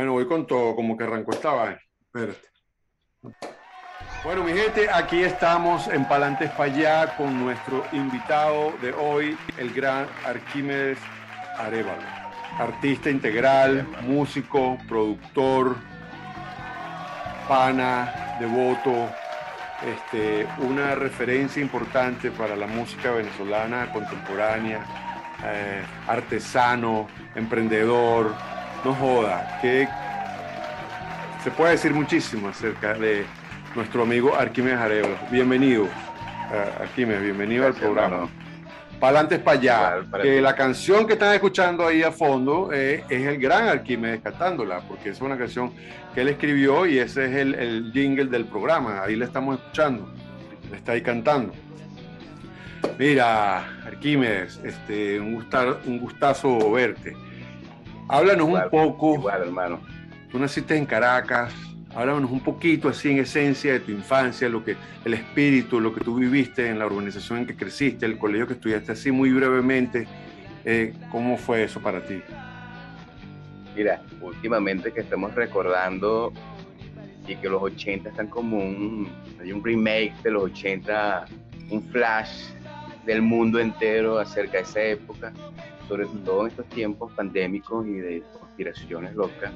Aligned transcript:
Bueno, 0.00 0.14
voy 0.14 0.26
con 0.26 0.46
todo, 0.46 0.74
como 0.74 0.96
que 0.96 1.04
arrancó 1.04 1.32
esta 1.32 1.52
vaina. 1.52 1.78
Espérate. 2.06 2.48
Bueno, 4.24 4.44
mi 4.44 4.54
gente, 4.54 4.88
aquí 4.90 5.22
estamos 5.22 5.88
en 5.88 6.08
Palantes 6.08 6.50
para 6.52 7.14
con 7.18 7.38
nuestro 7.38 7.84
invitado 7.92 8.72
de 8.80 8.94
hoy, 8.94 9.36
el 9.58 9.74
gran 9.74 10.06
Arquímedes 10.24 10.96
Arevalo. 11.58 12.00
Artista 12.58 13.10
integral, 13.10 13.86
músico, 14.00 14.78
productor, 14.88 15.76
pana, 17.46 18.38
devoto, 18.40 19.06
este, 19.86 20.48
una 20.60 20.94
referencia 20.94 21.60
importante 21.60 22.30
para 22.30 22.56
la 22.56 22.66
música 22.66 23.10
venezolana 23.10 23.92
contemporánea, 23.92 24.82
eh, 25.44 25.82
artesano, 26.08 27.06
emprendedor, 27.34 28.34
no 28.84 28.94
joda, 28.94 29.58
que 29.60 29.88
se 31.42 31.50
puede 31.50 31.72
decir 31.72 31.92
muchísimo 31.92 32.48
acerca 32.48 32.94
de 32.94 33.24
nuestro 33.74 34.02
amigo 34.02 34.34
Arquímedes 34.34 34.78
Arevalo. 34.78 35.16
Bienvenido, 35.30 35.84
uh, 35.84 36.82
Arquímedes, 36.82 37.22
bienvenido 37.22 37.66
al 37.66 37.74
programa. 37.74 38.28
Pa'lantes 38.98 39.38
para 39.38 39.58
allá. 39.58 39.94
que 40.22 40.42
la 40.42 40.54
canción 40.54 41.06
que 41.06 41.14
están 41.14 41.32
escuchando 41.34 41.86
ahí 41.86 42.02
a 42.02 42.12
fondo 42.12 42.70
eh, 42.72 43.02
es 43.08 43.26
el 43.26 43.38
gran 43.38 43.68
Arquímedes 43.68 44.20
cantándola, 44.20 44.80
porque 44.86 45.10
es 45.10 45.20
una 45.20 45.38
canción 45.38 45.72
que 46.14 46.20
él 46.20 46.28
escribió 46.28 46.86
y 46.86 46.98
ese 46.98 47.26
es 47.26 47.36
el, 47.36 47.54
el 47.54 47.92
jingle 47.92 48.26
del 48.26 48.44
programa. 48.44 49.02
Ahí 49.02 49.16
le 49.16 49.24
estamos 49.24 49.58
escuchando. 49.58 50.12
Le 50.70 50.76
está 50.76 50.92
ahí 50.92 51.00
cantando. 51.02 51.54
Mira, 52.98 53.66
Arquímedes, 53.86 54.60
este, 54.62 55.18
un, 55.18 55.34
gustar, 55.34 55.78
un 55.86 55.98
gustazo 55.98 56.70
verte. 56.70 57.16
Háblanos 58.10 58.48
un 58.48 58.70
poco. 58.70 59.14
Igual, 59.14 59.42
hermano. 59.42 59.80
Tú 60.30 60.38
naciste 60.38 60.76
en 60.76 60.86
Caracas, 60.86 61.52
Háblanos 61.94 62.30
un 62.30 62.40
poquito 62.40 62.88
así 62.88 63.10
en 63.10 63.18
esencia 63.18 63.72
de 63.72 63.80
tu 63.80 63.90
infancia, 63.90 64.48
lo 64.48 64.64
que, 64.64 64.76
el 65.04 65.14
espíritu, 65.14 65.80
lo 65.80 65.92
que 65.92 66.00
tú 66.00 66.14
viviste 66.14 66.68
en 66.68 66.78
la 66.78 66.86
organización 66.86 67.40
en 67.40 67.46
que 67.46 67.56
creciste, 67.56 68.06
el 68.06 68.16
colegio 68.16 68.46
que 68.46 68.52
estudiaste, 68.52 68.92
así 68.92 69.10
muy 69.10 69.32
brevemente. 69.32 70.06
Eh, 70.64 70.94
¿Cómo 71.10 71.36
fue 71.36 71.64
eso 71.64 71.80
para 71.80 72.00
ti? 72.04 72.22
Mira, 73.74 74.02
últimamente 74.20 74.92
que 74.92 75.00
estamos 75.00 75.34
recordando 75.34 76.32
y 77.26 77.34
que 77.34 77.48
los 77.48 77.60
80 77.60 78.10
están 78.10 78.28
como 78.28 78.58
un, 78.58 79.10
hay 79.40 79.50
un 79.50 79.64
remake 79.64 80.14
de 80.22 80.30
los 80.30 80.44
80, 80.44 81.24
un 81.70 81.82
flash 81.90 82.50
del 83.04 83.22
mundo 83.22 83.58
entero 83.58 84.18
acerca 84.18 84.58
de 84.58 84.62
esa 84.62 84.82
época, 84.82 85.32
sobre 85.90 86.06
todo 86.24 86.42
en 86.42 86.46
estos 86.46 86.66
tiempos 86.66 87.10
pandémicos 87.12 87.84
y 87.84 87.94
de 87.94 88.22
conspiraciones 88.38 89.12
locas 89.16 89.52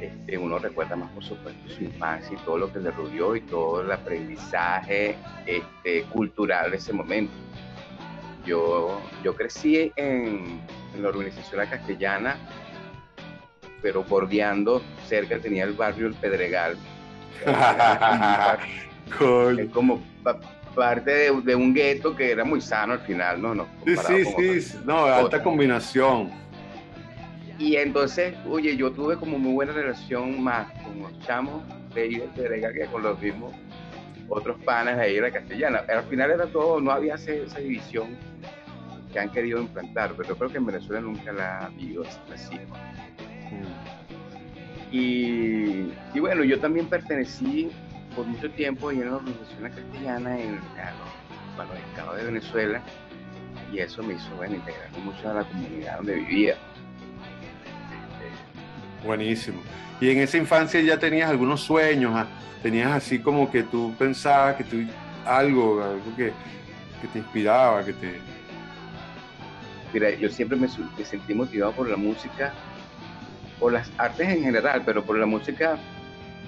este, 0.00 0.38
uno 0.38 0.58
recuerda 0.58 0.96
más, 0.96 1.10
por 1.12 1.22
supuesto, 1.22 1.68
su 1.68 1.84
infancia 1.84 2.36
y 2.36 2.44
todo 2.44 2.58
lo 2.58 2.72
que 2.72 2.80
le 2.80 2.90
rodeó 2.90 3.36
y 3.36 3.42
todo 3.42 3.82
el 3.82 3.92
aprendizaje 3.92 5.16
este, 5.46 6.02
cultural 6.04 6.70
de 6.70 6.78
ese 6.78 6.92
momento. 6.92 7.32
Yo, 8.44 9.00
yo 9.22 9.34
crecí 9.34 9.92
en, 9.96 10.60
la 11.00 11.08
organización 11.08 11.58
La 11.58 11.70
Castellana, 11.70 12.36
pero 13.82 14.02
bordeando, 14.04 14.82
cerca 15.06 15.38
tenía 15.38 15.64
el 15.64 15.72
barrio 15.72 16.06
El 16.06 16.14
Pedregal. 16.14 16.76
Es 19.58 19.68
como 19.70 20.02
parte 20.74 21.32
de, 21.32 21.54
un 21.54 21.72
gueto 21.72 22.14
que 22.14 22.30
era 22.30 22.44
muy 22.44 22.60
sano 22.60 22.94
al 22.94 23.00
final, 23.00 23.40
¿no? 23.40 23.54
no 23.54 23.66
sí, 23.84 24.24
sí, 24.36 24.60
sí, 24.60 24.78
no, 24.84 25.04
alta 25.04 25.42
combinación 25.42 26.44
y 27.58 27.76
entonces, 27.76 28.34
oye, 28.48 28.76
yo 28.76 28.90
tuve 28.90 29.16
como 29.16 29.38
muy 29.38 29.52
buena 29.52 29.72
relación 29.72 30.42
más 30.42 30.66
con 30.82 30.98
los 31.00 31.18
chamos 31.20 31.62
de 31.94 32.02
ahí 32.02 32.14
de 32.16 32.26
Terega 32.28 32.72
que 32.72 32.86
con 32.86 33.02
los 33.02 33.20
mismos 33.20 33.52
otros 34.28 34.56
panas 34.64 34.96
de 34.96 35.02
ahí 35.04 35.14
de 35.14 35.20
la 35.20 35.30
castellana. 35.30 35.84
Al 35.88 36.04
final 36.04 36.32
era 36.32 36.46
todo, 36.46 36.80
no 36.80 36.90
había 36.90 37.14
esa, 37.14 37.58
división 37.60 38.16
que 39.12 39.20
han 39.20 39.30
querido 39.30 39.60
implantar, 39.60 40.14
pero 40.16 40.30
yo 40.30 40.36
creo 40.36 40.50
que 40.50 40.58
en 40.58 40.66
Venezuela 40.66 41.00
nunca 41.00 41.32
la 41.32 41.58
ha 41.58 41.66
habido 41.66 42.02
así. 42.32 42.58
Y, 44.90 45.92
y, 46.12 46.20
bueno, 46.20 46.44
yo 46.44 46.58
también 46.58 46.86
pertenecí 46.86 47.70
por 48.14 48.26
mucho 48.26 48.50
tiempo 48.50 48.90
en 48.90 49.06
la 49.06 49.16
organización 49.16 49.70
castellana 49.70 50.38
en, 50.38 50.54
los, 50.56 51.68
los 51.68 51.78
estados 51.90 52.16
de 52.16 52.24
Venezuela 52.24 52.82
y 53.72 53.78
eso 53.78 54.02
me 54.02 54.14
hizo 54.14 54.30
bueno, 54.36 54.56
integrar 54.56 54.90
mucho 55.04 55.30
a 55.30 55.34
la 55.34 55.44
comunidad 55.44 55.96
donde 55.96 56.14
vivía. 56.16 56.56
Buenísimo. 59.04 59.60
Y 60.00 60.10
en 60.10 60.18
esa 60.18 60.38
infancia 60.38 60.80
ya 60.80 60.98
tenías 60.98 61.30
algunos 61.30 61.60
sueños, 61.60 62.12
ah, 62.14 62.26
tenías 62.62 62.90
así 62.92 63.18
como 63.18 63.50
que 63.50 63.62
tú 63.62 63.94
pensabas 63.98 64.56
que 64.56 64.64
tú 64.64 64.76
algo, 65.26 65.82
algo 65.82 66.16
que, 66.16 66.32
te 67.12 67.18
inspiraba, 67.18 67.84
que 67.84 67.92
te... 67.92 68.20
Mira, 69.92 70.10
yo 70.10 70.28
siempre 70.28 70.56
me, 70.56 70.68
sentí 71.04 71.34
motivado 71.34 71.72
por 71.72 71.88
la 71.88 71.96
música, 71.96 72.52
por 73.60 73.72
las 73.72 73.90
artes 73.98 74.28
en 74.28 74.42
general, 74.42 74.82
pero 74.84 75.04
por 75.04 75.18
la 75.18 75.26
música 75.26 75.78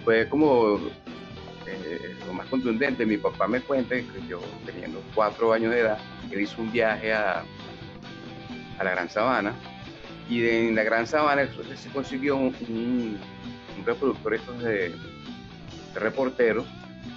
fue 0.04 0.28
como 0.28 0.80
eh, 1.66 2.16
lo 2.26 2.32
más 2.32 2.46
contundente. 2.46 3.04
Mi 3.06 3.16
papá 3.16 3.46
me 3.48 3.60
cuenta 3.60 3.94
que 3.96 4.06
yo, 4.28 4.40
teniendo 4.64 5.02
cuatro 5.14 5.52
años 5.52 5.72
de 5.72 5.80
edad, 5.80 5.98
él 6.30 6.40
hizo 6.40 6.60
un 6.60 6.72
viaje 6.72 7.12
a, 7.12 7.44
a 8.78 8.84
la 8.84 8.90
Gran 8.90 9.08
Sabana 9.08 9.54
y 10.28 10.46
en 10.48 10.74
la 10.74 10.82
Gran 10.82 11.06
Sabana 11.06 11.48
se 11.76 11.88
consiguió 11.90 12.36
un, 12.36 13.18
reproductor 13.84 14.34
estos 14.34 14.62
de, 14.62 14.92
reporteros, 15.94 16.66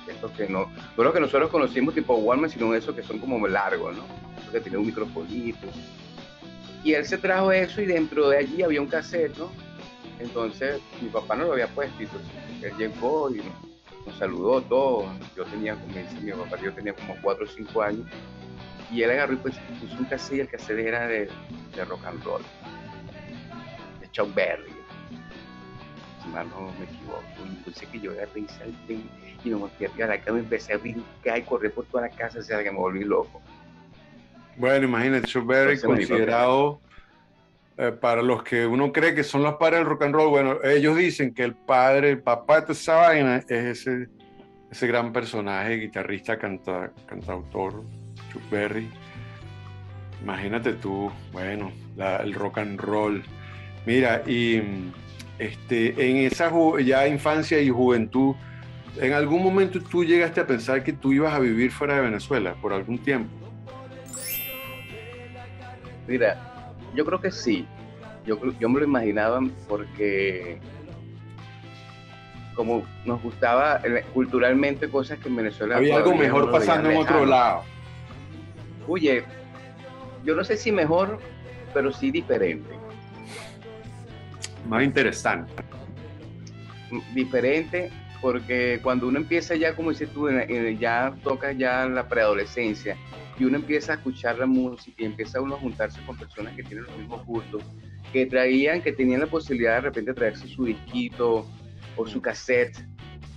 estos 0.07 0.31
que 0.31 0.47
no, 0.47 0.71
no 0.95 1.03
los 1.03 1.13
que 1.13 1.19
nosotros 1.19 1.49
conocimos 1.49 1.95
tipo 1.95 2.15
Walmart, 2.15 2.53
sino 2.53 2.73
esos 2.75 2.95
que 2.95 3.03
son 3.03 3.17
como 3.19 3.47
largos, 3.47 3.95
¿no? 3.95 4.03
Esos 4.39 4.51
que 4.51 4.59
tienen 4.61 4.81
un 4.81 4.87
microfonito. 4.87 5.67
Y 6.83 6.93
él 6.93 7.05
se 7.05 7.17
trajo 7.17 7.51
eso 7.51 7.81
y 7.81 7.85
dentro 7.85 8.29
de 8.29 8.37
allí 8.37 8.61
había 8.61 8.81
un 8.81 8.87
cassette, 8.87 9.35
¿no? 9.37 9.49
Entonces 10.19 10.79
mi 11.01 11.09
papá 11.09 11.35
no 11.35 11.45
lo 11.45 11.53
había 11.53 11.67
puesto, 11.67 11.95
entonces 11.99 12.29
él 12.61 12.73
llegó 12.77 13.33
y 13.33 13.41
nos 14.05 14.17
saludó 14.17 14.61
todos. 14.61 15.05
Yo 15.35 15.45
tenía, 15.45 15.75
como 15.75 15.93
dice 15.93 16.19
mi 16.21 16.31
papá, 16.31 16.57
yo 16.61 16.73
tenía 16.73 16.93
como 16.93 17.15
4 17.21 17.45
o 17.45 17.47
5 17.47 17.81
años. 17.81 18.07
Y 18.91 19.03
él 19.03 19.11
agarró 19.11 19.33
y 19.33 19.37
pues, 19.37 19.55
puso 19.79 19.97
un 19.97 20.05
cassette 20.05 20.37
y 20.37 20.39
el 20.41 20.47
cassette 20.49 20.79
era 20.79 21.07
de, 21.07 21.29
de 21.75 21.85
rock 21.85 22.05
and 22.05 22.23
roll. 22.23 22.41
Chuck 24.11 24.33
Berry. 24.33 24.71
Si 26.23 26.29
mal 26.29 26.49
no 26.49 26.71
me 26.79 26.85
equivoco. 26.85 27.23
Entonces 27.45 27.87
que 27.87 27.99
yo 27.99 28.11
agarré 28.11 28.41
y 28.87 28.99
y 29.43 29.49
no 29.49 29.59
me 29.59 29.69
fui 29.69 30.01
a 30.01 30.07
la 30.07 30.19
cama, 30.19 30.39
empecé 30.39 30.73
a 30.73 30.77
brincar 30.77 31.37
y 31.37 31.41
correr 31.43 31.73
por 31.73 31.85
toda 31.85 32.03
la 32.03 32.09
casa, 32.09 32.39
o 32.39 32.43
sea, 32.43 32.61
que 32.63 32.71
me 32.71 32.77
volví 32.77 33.05
loco. 33.05 33.41
Bueno, 34.57 34.85
imagínate, 34.85 35.27
Chuck 35.27 35.45
Berry 35.45 35.79
considerado 35.79 36.81
eh, 37.81 37.93
para 37.93 38.21
los 38.21 38.43
que 38.43 38.65
uno 38.65 38.91
cree 38.91 39.15
que 39.15 39.23
son 39.23 39.41
los 39.41 39.55
padres 39.55 39.79
del 39.79 39.87
rock 39.87 40.03
and 40.03 40.13
roll, 40.13 40.29
bueno, 40.29 40.57
ellos 40.65 40.97
dicen 40.97 41.33
que 41.33 41.45
el 41.45 41.55
padre, 41.55 42.09
el 42.09 42.21
papá 42.21 42.59
de 42.59 42.73
esa 42.73 42.95
vaina 42.95 43.37
es 43.37 43.87
ese, 43.87 44.09
ese 44.69 44.85
gran 44.85 45.13
personaje, 45.13 45.77
guitarrista, 45.77 46.37
canta, 46.37 46.91
cantautor, 47.05 47.85
Chuck 48.33 48.49
Berry. 48.51 48.89
Imagínate 50.21 50.73
tú, 50.73 51.09
bueno, 51.31 51.71
el 51.97 52.33
rock 52.33 52.57
and 52.57 52.81
roll. 52.81 53.23
Mira, 53.85 54.23
y 54.27 54.61
este, 55.37 56.09
en 56.09 56.17
esa 56.17 56.51
ya 56.81 57.07
infancia 57.07 57.61
y 57.61 57.69
juventud, 57.69 58.35
¿en 58.97 59.13
algún 59.13 59.41
momento 59.41 59.79
tú 59.79 60.03
llegaste 60.03 60.41
a 60.41 60.45
pensar 60.45 60.83
que 60.83 60.91
tú 60.91 61.13
ibas 61.13 61.33
a 61.33 61.39
vivir 61.39 61.71
fuera 61.71 61.95
de 61.95 62.01
Venezuela 62.01 62.55
por 62.61 62.73
algún 62.73 62.97
tiempo? 62.97 63.33
Mira, 66.05 66.48
yo 66.95 67.05
creo 67.05 67.21
que 67.21 67.31
sí. 67.31 67.65
Yo, 68.25 68.37
yo 68.59 68.69
me 68.69 68.79
lo 68.79 68.85
imaginaba 68.85 69.39
porque 69.67 70.59
como 72.53 72.83
nos 73.05 73.21
gustaba 73.23 73.81
culturalmente 74.13 74.89
cosas 74.89 75.17
que 75.19 75.29
en 75.29 75.37
Venezuela... 75.37 75.77
Había 75.77 75.97
algo 75.97 76.15
mejor 76.15 76.51
pasando 76.51 76.91
en 76.91 76.97
otro 76.97 77.25
lado. 77.25 77.63
Oye, 78.87 79.23
yo 80.25 80.35
no 80.35 80.43
sé 80.43 80.57
si 80.57 80.71
mejor, 80.71 81.19
pero 81.73 81.93
sí 81.93 82.11
diferente 82.11 82.79
más 84.69 84.83
interesante. 84.83 85.51
Diferente, 87.13 87.91
porque 88.21 88.79
cuando 88.81 89.07
uno 89.07 89.17
empieza 89.17 89.55
ya, 89.55 89.75
como 89.75 89.89
dices 89.89 90.09
tú, 90.09 90.29
ya 90.79 91.13
toca 91.23 91.51
ya 91.51 91.85
la 91.87 92.07
preadolescencia 92.07 92.95
y 93.39 93.45
uno 93.45 93.55
empieza 93.55 93.93
a 93.93 93.95
escuchar 93.95 94.37
la 94.37 94.45
música 94.45 95.01
y 95.01 95.05
empieza 95.05 95.41
uno 95.41 95.55
a 95.55 95.59
juntarse 95.59 96.01
con 96.05 96.17
personas 96.17 96.55
que 96.55 96.63
tienen 96.63 96.85
los 96.85 96.97
mismos 96.97 97.25
gustos, 97.25 97.63
que 98.11 98.25
traían, 98.25 98.81
que 98.81 98.91
tenían 98.91 99.21
la 99.21 99.27
posibilidad 99.27 99.75
de 99.75 99.81
repente 99.81 100.13
traerse 100.13 100.47
su 100.47 100.65
disquito 100.65 101.47
o 101.95 102.05
su 102.05 102.21
cassette 102.21 102.77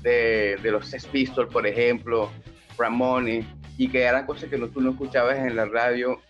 de, 0.02 0.58
de 0.62 0.70
los 0.70 0.87
Sex 0.87 1.06
Pistols, 1.06 1.52
por 1.52 1.66
ejemplo, 1.66 2.31
Ramones, 2.76 3.46
y 3.78 3.88
que 3.88 4.02
eran 4.02 4.26
cosas 4.26 4.50
que 4.50 4.58
no, 4.58 4.69
tú 4.69 4.81
no 4.81 4.90
escuchabas 4.90 5.38
en 5.38 5.54
la 5.54 5.66
radio, 5.66 6.20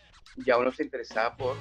ya 0.45 0.59
uno 0.59 0.71
se 0.71 0.85
interesaba 0.85 1.35
por 1.37 1.57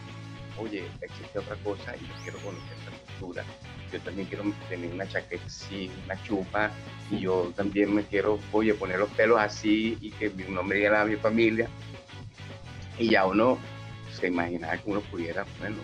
oye, 0.58 0.84
existe 1.02 1.40
otra 1.40 1.56
cosa 1.58 1.96
y 1.96 2.02
yo 2.02 2.14
quiero 2.24 2.38
conocer 2.40 2.78
esta 2.78 2.92
cultura. 3.06 3.44
Yo 3.92 4.00
también 4.02 4.28
quiero 4.28 4.44
tener 4.70 4.94
una 4.94 5.08
chaqueta 5.08 5.46
así, 5.46 5.92
una 6.06 6.22
chupa, 6.24 6.72
y 7.10 7.20
yo 7.20 7.52
también 7.56 7.94
me 7.94 8.04
quiero, 8.04 8.40
oye, 8.52 8.74
poner 8.74 9.00
los 9.00 9.10
pelos 9.12 9.40
así 9.40 9.98
y 10.00 10.12
que 10.12 10.30
mi 10.30 10.44
nombre 10.44 10.80
diga 10.80 11.02
a 11.02 11.06
mi 11.06 11.18
familia. 11.18 11.68
Y 12.98 13.10
ya 13.10 13.26
uno 13.26 13.58
se 14.12 14.28
imaginaba 14.28 14.78
que 14.78 14.90
uno 14.90 15.02
pudiera, 15.02 15.46
bueno, 15.60 15.78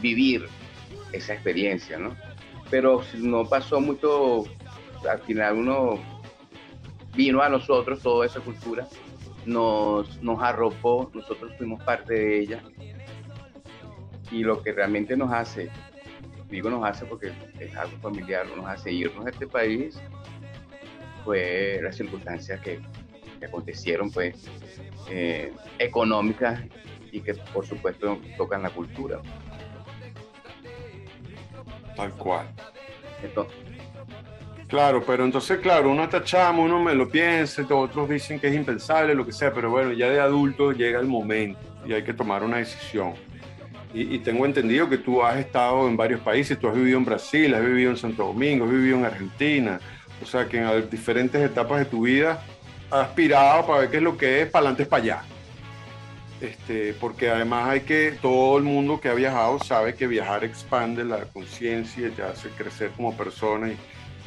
vivir 0.00 0.46
esa 1.12 1.34
experiencia, 1.34 1.98
¿no? 1.98 2.16
Pero 2.70 3.02
no 3.18 3.48
pasó 3.48 3.80
mucho, 3.80 4.44
al 5.08 5.20
final 5.20 5.58
uno 5.58 5.98
vino 7.14 7.42
a 7.42 7.48
nosotros 7.48 8.00
toda 8.02 8.26
esa 8.26 8.40
cultura, 8.40 8.88
nos, 9.46 10.20
nos 10.22 10.42
arropó, 10.42 11.10
nosotros 11.14 11.52
fuimos 11.56 11.82
parte 11.84 12.14
de 12.14 12.40
ella. 12.40 12.62
Y 14.30 14.42
lo 14.42 14.62
que 14.62 14.72
realmente 14.72 15.16
nos 15.16 15.32
hace, 15.32 15.70
digo 16.50 16.70
nos 16.70 16.84
hace 16.84 17.04
porque 17.04 17.32
es 17.60 17.76
algo 17.76 17.96
familiar, 17.98 18.46
nos 18.56 18.66
hace 18.66 18.90
irnos 18.90 19.26
a 19.26 19.30
este 19.30 19.46
país, 19.46 20.00
fue 21.24 21.78
las 21.82 21.96
circunstancias 21.96 22.60
que, 22.60 22.80
que 23.44 23.48
acontecieron, 23.48 24.10
pues, 24.10 24.34
eh, 25.10 25.52
económicas 25.78 26.60
y 27.12 27.20
que 27.20 27.34
por 27.34 27.66
supuesto 27.66 28.18
tocan 28.36 28.62
la 28.62 28.70
cultura. 28.70 29.20
Tal 31.94 32.10
cual. 32.12 32.48
claro, 34.66 35.04
pero 35.06 35.24
entonces, 35.24 35.58
claro, 35.58 35.90
uno 35.90 36.08
tachamos, 36.08 36.64
uno 36.64 36.82
me 36.82 36.94
lo 36.94 37.08
piensa, 37.08 37.62
otros 37.70 38.08
dicen 38.08 38.40
que 38.40 38.48
es 38.48 38.54
impensable, 38.54 39.14
lo 39.14 39.24
que 39.24 39.32
sea, 39.32 39.52
pero 39.52 39.70
bueno, 39.70 39.92
ya 39.92 40.08
de 40.08 40.20
adulto 40.20 40.72
llega 40.72 40.98
el 40.98 41.06
momento 41.06 41.60
y 41.86 41.92
hay 41.92 42.02
que 42.02 42.14
tomar 42.14 42.42
una 42.42 42.56
decisión. 42.56 43.14
Y, 43.92 44.18
tengo 44.18 44.44
entendido 44.44 44.88
que 44.88 44.98
tú 44.98 45.22
has 45.22 45.36
estado 45.36 45.86
en 45.86 45.96
varios 45.96 46.20
países, 46.20 46.58
tú 46.58 46.66
has 46.66 46.74
vivido 46.74 46.98
en 46.98 47.04
Brasil, 47.04 47.54
has 47.54 47.64
vivido 47.64 47.92
en 47.92 47.96
Santo 47.96 48.24
Domingo, 48.24 48.64
has 48.64 48.72
vivido 48.72 48.96
en 48.96 49.04
Argentina, 49.04 49.78
o 50.20 50.26
sea 50.26 50.48
que 50.48 50.58
en 50.58 50.90
diferentes 50.90 51.40
etapas 51.40 51.78
de 51.78 51.84
tu 51.84 52.02
vida 52.02 52.42
aspirado 52.90 53.66
para 53.66 53.80
ver 53.80 53.90
qué 53.90 53.96
es 53.98 54.02
lo 54.02 54.16
que 54.16 54.42
es 54.42 54.50
para 54.50 54.66
adelante, 54.66 54.86
para 54.86 55.02
allá. 55.02 55.22
Este, 56.40 56.94
porque 56.94 57.30
además 57.30 57.68
hay 57.70 57.80
que, 57.80 58.18
todo 58.20 58.58
el 58.58 58.64
mundo 58.64 59.00
que 59.00 59.08
ha 59.08 59.14
viajado 59.14 59.58
sabe 59.60 59.94
que 59.94 60.06
viajar 60.06 60.44
expande 60.44 61.04
la 61.04 61.24
conciencia, 61.24 62.10
te 62.10 62.22
hace 62.22 62.50
crecer 62.50 62.90
como 62.96 63.16
persona 63.16 63.70
y 63.70 63.76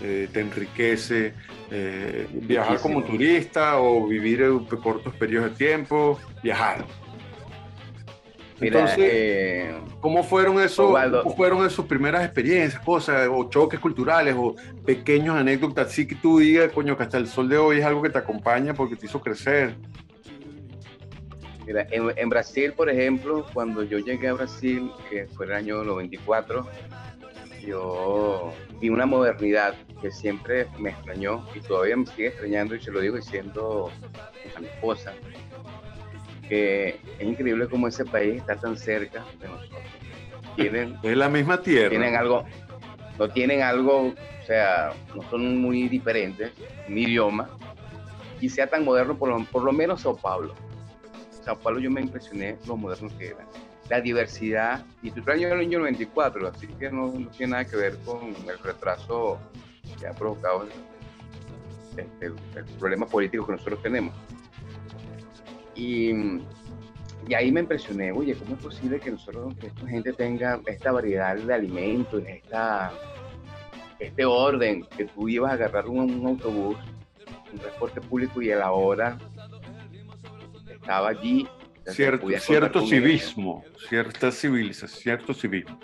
eh, 0.02 0.30
te 0.32 0.40
enriquece. 0.40 1.34
Eh, 1.70 2.28
viajar 2.32 2.80
como 2.80 3.04
turista 3.04 3.80
o 3.80 4.08
vivir 4.08 4.42
en 4.42 4.66
cortos 4.66 5.14
periodos 5.16 5.52
de 5.52 5.58
tiempo, 5.58 6.20
viajar. 6.42 6.86
Entonces, 8.60 8.98
eh, 9.00 9.76
¿cómo 10.00 10.24
fueron 10.24 10.60
esos, 10.60 10.98
¿cómo 11.24 11.36
fueron 11.36 11.66
esas 11.66 11.86
primeras 11.86 12.24
experiencias, 12.24 12.82
cosas, 12.84 13.28
o 13.32 13.50
choques 13.50 13.80
culturales, 13.80 14.36
o 14.38 14.56
pequeños 14.86 15.36
anécdotas, 15.36 15.88
así 15.88 16.08
que 16.08 16.16
tú 16.16 16.40
digas, 16.40 16.72
coño, 16.72 16.98
que 16.98 17.04
hasta 17.04 17.18
el 17.18 17.28
sol 17.28 17.48
de 17.50 17.58
hoy 17.58 17.80
es 17.80 17.86
algo 17.86 18.02
que 18.02 18.10
te 18.10 18.18
acompaña 18.18 18.74
porque 18.74 18.96
te 18.96 19.06
hizo 19.06 19.22
crecer? 19.22 19.76
Mira, 21.68 21.86
en, 21.92 22.30
Brasil, 22.30 22.72
por 22.72 22.90
ejemplo, 22.90 23.46
cuando 23.54 23.84
yo 23.84 24.00
llegué 24.00 24.30
a 24.30 24.34
Brasil, 24.34 24.90
que 25.10 25.28
fue 25.28 25.48
el 25.48 25.52
año 25.52 25.84
94, 25.84 26.66
yo 27.66 28.54
vi 28.80 28.88
una 28.88 29.06
modernidad 29.06 29.76
que 30.02 30.10
siempre 30.10 30.68
me 30.80 30.92
extrañó 30.92 31.46
y 31.54 31.60
todavía 31.60 31.98
me 31.98 32.06
sigue 32.06 32.28
extrañando 32.28 32.74
y 32.76 32.80
se 32.80 32.90
lo 32.90 33.02
digo 33.02 33.18
diciendo 33.18 33.92
a 34.56 34.60
mi 34.62 34.68
esposa, 34.68 35.14
que 36.48 37.00
es 37.20 37.28
increíble 37.28 37.68
cómo 37.68 37.88
ese 37.88 38.06
país 38.06 38.38
está 38.38 38.56
tan 38.56 38.78
cerca 38.78 39.26
de 39.40 39.48
nosotros. 39.48 39.82
Tienen, 40.56 40.98
es 41.04 41.18
la 41.18 41.30
misma 41.30 41.62
tierra. 41.62 41.90
Tienen 41.90 42.16
algo, 42.16 42.46
no 43.20 43.30
tienen 43.30 43.62
algo, 43.62 44.08
o 44.08 44.46
sea, 44.46 44.92
no 45.16 45.22
son 45.30 45.62
muy 45.62 45.88
diferentes, 45.88 46.52
un 46.88 46.98
idioma, 46.98 47.50
y 48.40 48.50
sea 48.50 48.68
tan 48.68 48.84
moderno, 48.84 49.18
por 49.18 49.30
lo, 49.30 49.44
por 49.46 49.64
lo 49.64 49.72
menos 49.72 50.02
Sao 50.02 50.16
Paulo 50.16 50.54
Sao 51.48 51.58
Paulo 51.58 51.80
yo 51.80 51.90
me 51.90 52.02
impresioné 52.02 52.58
lo 52.68 52.76
moderno 52.76 53.10
que 53.18 53.28
era. 53.28 53.48
La 53.90 54.02
diversidad, 54.02 54.86
y 55.02 55.12
tu 55.12 55.32
año 55.32 55.48
el 55.48 55.62
año 55.62 55.80
94, 55.80 56.50
así 56.50 56.68
que 56.68 56.92
no, 56.92 57.10
tiene 57.38 57.52
nada 57.52 57.64
que 57.64 57.78
ver 57.78 57.98
con 58.04 58.36
el 58.50 58.60
retraso 58.60 59.40
que 59.98 60.08
ha 60.08 60.14
provocado 60.14 60.68
este, 61.96 62.26
el, 62.26 62.36
problema 62.78 63.06
político 63.06 63.46
que 63.46 63.54
nosotros 63.54 63.82
tenemos. 63.82 64.14
Y, 65.78 66.12
y, 67.28 67.34
ahí 67.36 67.52
me 67.52 67.60
impresioné, 67.60 68.12
oye, 68.12 68.36
¿cómo 68.36 68.56
es 68.56 68.64
posible 68.64 69.00
que 69.00 69.12
nosotros, 69.12 69.54
que 69.60 69.68
esta 69.68 69.88
gente 69.88 70.12
tenga 70.12 70.60
esta 70.66 70.92
variedad 70.92 71.36
de 71.36 71.54
alimentos, 71.54 72.24
esta, 72.26 72.92
este 74.00 74.26
orden, 74.26 74.86
que 74.98 75.06
tú 75.06 75.30
ibas 75.30 75.52
a 75.52 75.54
agarrar 75.54 75.88
un, 75.88 76.20
un 76.20 76.28
autobús, 76.28 76.78
un 77.54 77.60
transporte 77.60 78.02
público 78.02 78.42
y 78.42 78.52
a 78.52 78.58
la 78.58 78.72
hora 78.72 79.18
estaba 80.88 81.10
allí. 81.10 81.48
Cierto, 81.86 82.28
cierto 82.40 82.86
civismo, 82.86 83.64
cierta 83.88 84.32
civilización, 84.32 85.02
cierto 85.02 85.34
civismo. 85.34 85.80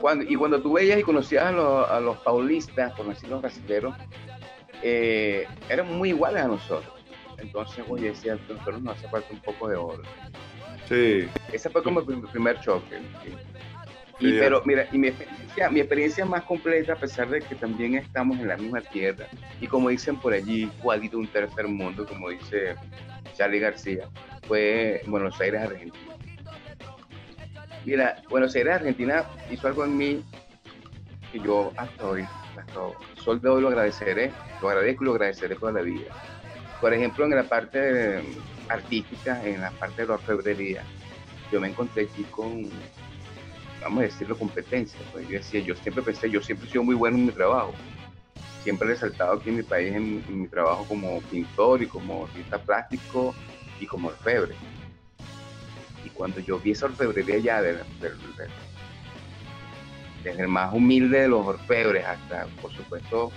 Cuando, 0.00 0.24
y 0.24 0.36
cuando 0.36 0.60
tú 0.62 0.74
veías 0.74 0.98
y 0.98 1.02
conocías 1.02 1.44
a, 1.44 2.00
los, 2.00 2.16
paulistas, 2.18 2.92
por 2.92 3.06
decirlo 3.06 3.40
brasileños, 3.40 3.94
eh, 4.82 5.46
eran 5.68 5.92
muy 5.98 6.10
iguales 6.10 6.42
a 6.42 6.48
nosotros. 6.48 6.95
Entonces, 7.38 7.84
oye, 7.88 8.08
decía, 8.08 8.38
nosotros 8.48 8.82
nos 8.82 8.96
hace 8.96 9.08
falta 9.08 9.28
un 9.32 9.40
poco 9.40 9.68
de 9.68 9.76
oro. 9.76 10.02
Sí. 10.88 11.28
Ese 11.52 11.70
fue 11.70 11.82
como 11.82 12.00
el 12.00 12.22
primer 12.28 12.60
choque. 12.60 13.00
Y, 14.18 14.32
pero 14.38 14.62
mira, 14.64 14.88
y 14.92 14.98
mi 14.98 15.08
experiencia, 15.08 15.68
mi 15.68 15.80
experiencia 15.80 16.24
más 16.24 16.42
completa, 16.44 16.94
a 16.94 16.96
pesar 16.96 17.28
de 17.28 17.40
que 17.40 17.54
también 17.54 17.96
estamos 17.96 18.38
en 18.38 18.48
la 18.48 18.56
misma 18.56 18.80
tierra, 18.80 19.26
y 19.60 19.66
como 19.66 19.90
dicen 19.90 20.16
por 20.16 20.32
allí, 20.32 20.70
igualito 20.78 21.18
un 21.18 21.26
tercer 21.26 21.68
mundo, 21.68 22.06
como 22.06 22.30
dice 22.30 22.76
Charlie 23.34 23.58
García, 23.58 24.08
fue 24.48 25.02
en 25.04 25.10
Buenos 25.10 25.38
Aires, 25.38 25.60
Argentina. 25.60 26.14
Mira, 27.84 28.22
Buenos 28.30 28.54
Aires, 28.56 28.74
Argentina 28.76 29.26
hizo 29.50 29.68
algo 29.68 29.84
en 29.84 29.96
mí 29.98 30.24
que 31.30 31.38
yo 31.38 31.72
hasta 31.76 32.06
hoy, 32.06 32.22
hasta 32.22 33.22
sol 33.22 33.40
de 33.40 33.48
hoy 33.50 33.60
lo 33.60 33.68
agradeceré, 33.68 34.32
lo 34.62 34.70
agradezco 34.70 35.04
y 35.04 35.06
lo 35.06 35.12
agradeceré 35.12 35.56
toda 35.56 35.72
la 35.72 35.82
vida. 35.82 36.10
Por 36.80 36.92
ejemplo, 36.92 37.24
en 37.24 37.34
la 37.34 37.44
parte 37.44 38.22
artística, 38.68 39.42
en 39.44 39.60
la 39.60 39.70
parte 39.70 40.02
de 40.02 40.08
la 40.08 40.14
orfebrería, 40.14 40.82
yo 41.50 41.60
me 41.60 41.68
encontré 41.68 42.04
aquí 42.04 42.24
con 42.24 42.68
vamos 43.86 44.00
a 44.00 44.02
decirlo, 44.02 44.36
competencia. 44.36 44.98
Pues 45.12 45.28
yo 45.28 45.34
decía, 45.38 45.60
yo 45.60 45.74
siempre 45.76 46.02
pensé, 46.02 46.28
yo 46.30 46.42
siempre 46.42 46.66
he 46.66 46.70
sido 46.70 46.82
muy 46.82 46.94
bueno 46.94 47.16
en 47.16 47.26
mi 47.26 47.32
trabajo. 47.32 47.72
Siempre 48.62 48.88
he 48.88 48.90
resaltado 48.92 49.34
aquí 49.34 49.50
en 49.50 49.56
mi 49.56 49.62
país 49.62 49.94
en, 49.94 50.24
mi 50.40 50.48
trabajo 50.48 50.84
como 50.88 51.20
pintor 51.22 51.82
y 51.82 51.86
como 51.86 52.24
artista 52.24 52.58
plástico 52.58 53.34
y 53.78 53.86
como 53.86 54.08
orfebre. 54.08 54.54
Y 56.04 56.08
cuando 56.10 56.40
yo 56.40 56.58
vi 56.58 56.72
esa 56.72 56.86
orfebrería 56.86 57.38
ya 57.38 57.62
desde 57.62 57.84
el 60.24 60.48
más 60.48 60.74
humilde 60.74 61.20
de 61.20 61.28
los 61.28 61.46
orfebres 61.46 62.04
hasta, 62.04 62.46
por 62.60 62.72
supuesto, 62.72 63.30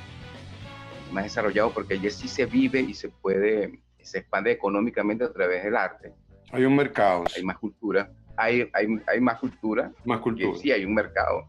más 1.11 1.23
desarrollado, 1.23 1.71
porque 1.71 1.95
allí 1.95 2.09
sí 2.09 2.27
se 2.27 2.45
vive 2.45 2.79
y 2.79 2.93
se 2.93 3.09
puede, 3.09 3.79
se 4.01 4.19
expande 4.19 4.51
económicamente 4.51 5.23
a 5.23 5.31
través 5.31 5.63
del 5.63 5.75
arte. 5.75 6.13
Hay 6.51 6.65
un 6.65 6.75
mercado. 6.75 7.23
Hay 7.35 7.43
más 7.43 7.57
cultura 7.57 8.09
hay, 8.39 8.69
hay, 8.73 9.19
más 9.19 9.39
cultura. 9.39 9.91
Más 10.05 10.21
cultura. 10.21 10.57
sí, 10.57 10.71
hay 10.71 10.85
un 10.85 10.93
mercado. 10.93 11.45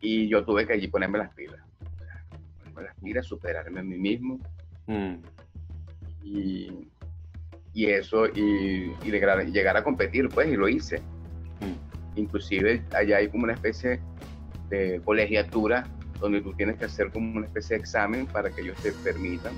Y 0.00 0.28
yo 0.28 0.44
tuve 0.44 0.66
que 0.66 0.74
allí 0.74 0.86
ponerme 0.86 1.18
las 1.18 1.34
pilas. 1.34 1.60
Ponerme 2.60 2.82
las 2.84 2.96
pilas, 3.00 3.26
superarme 3.26 3.80
a 3.80 3.82
mí 3.82 3.98
mismo. 3.98 4.38
Mm. 4.86 5.14
Y, 6.22 6.88
y, 7.74 7.86
eso, 7.86 8.26
y, 8.28 8.94
llegar, 9.02 9.76
a 9.76 9.82
competir, 9.82 10.28
pues, 10.28 10.48
y 10.48 10.56
lo 10.56 10.68
hice. 10.68 11.00
Mm. 11.60 12.18
Inclusive 12.20 12.82
allá 12.94 13.16
hay 13.16 13.28
como 13.28 13.44
una 13.44 13.54
especie 13.54 14.00
de 14.68 15.00
colegiatura 15.04 15.86
donde 16.22 16.40
tú 16.40 16.54
tienes 16.54 16.76
que 16.76 16.86
hacer 16.86 17.10
como 17.10 17.36
una 17.36 17.46
especie 17.46 17.76
de 17.76 17.82
examen 17.82 18.26
para 18.26 18.48
que 18.50 18.62
ellos 18.62 18.76
te 18.78 18.92
permitan 18.92 19.52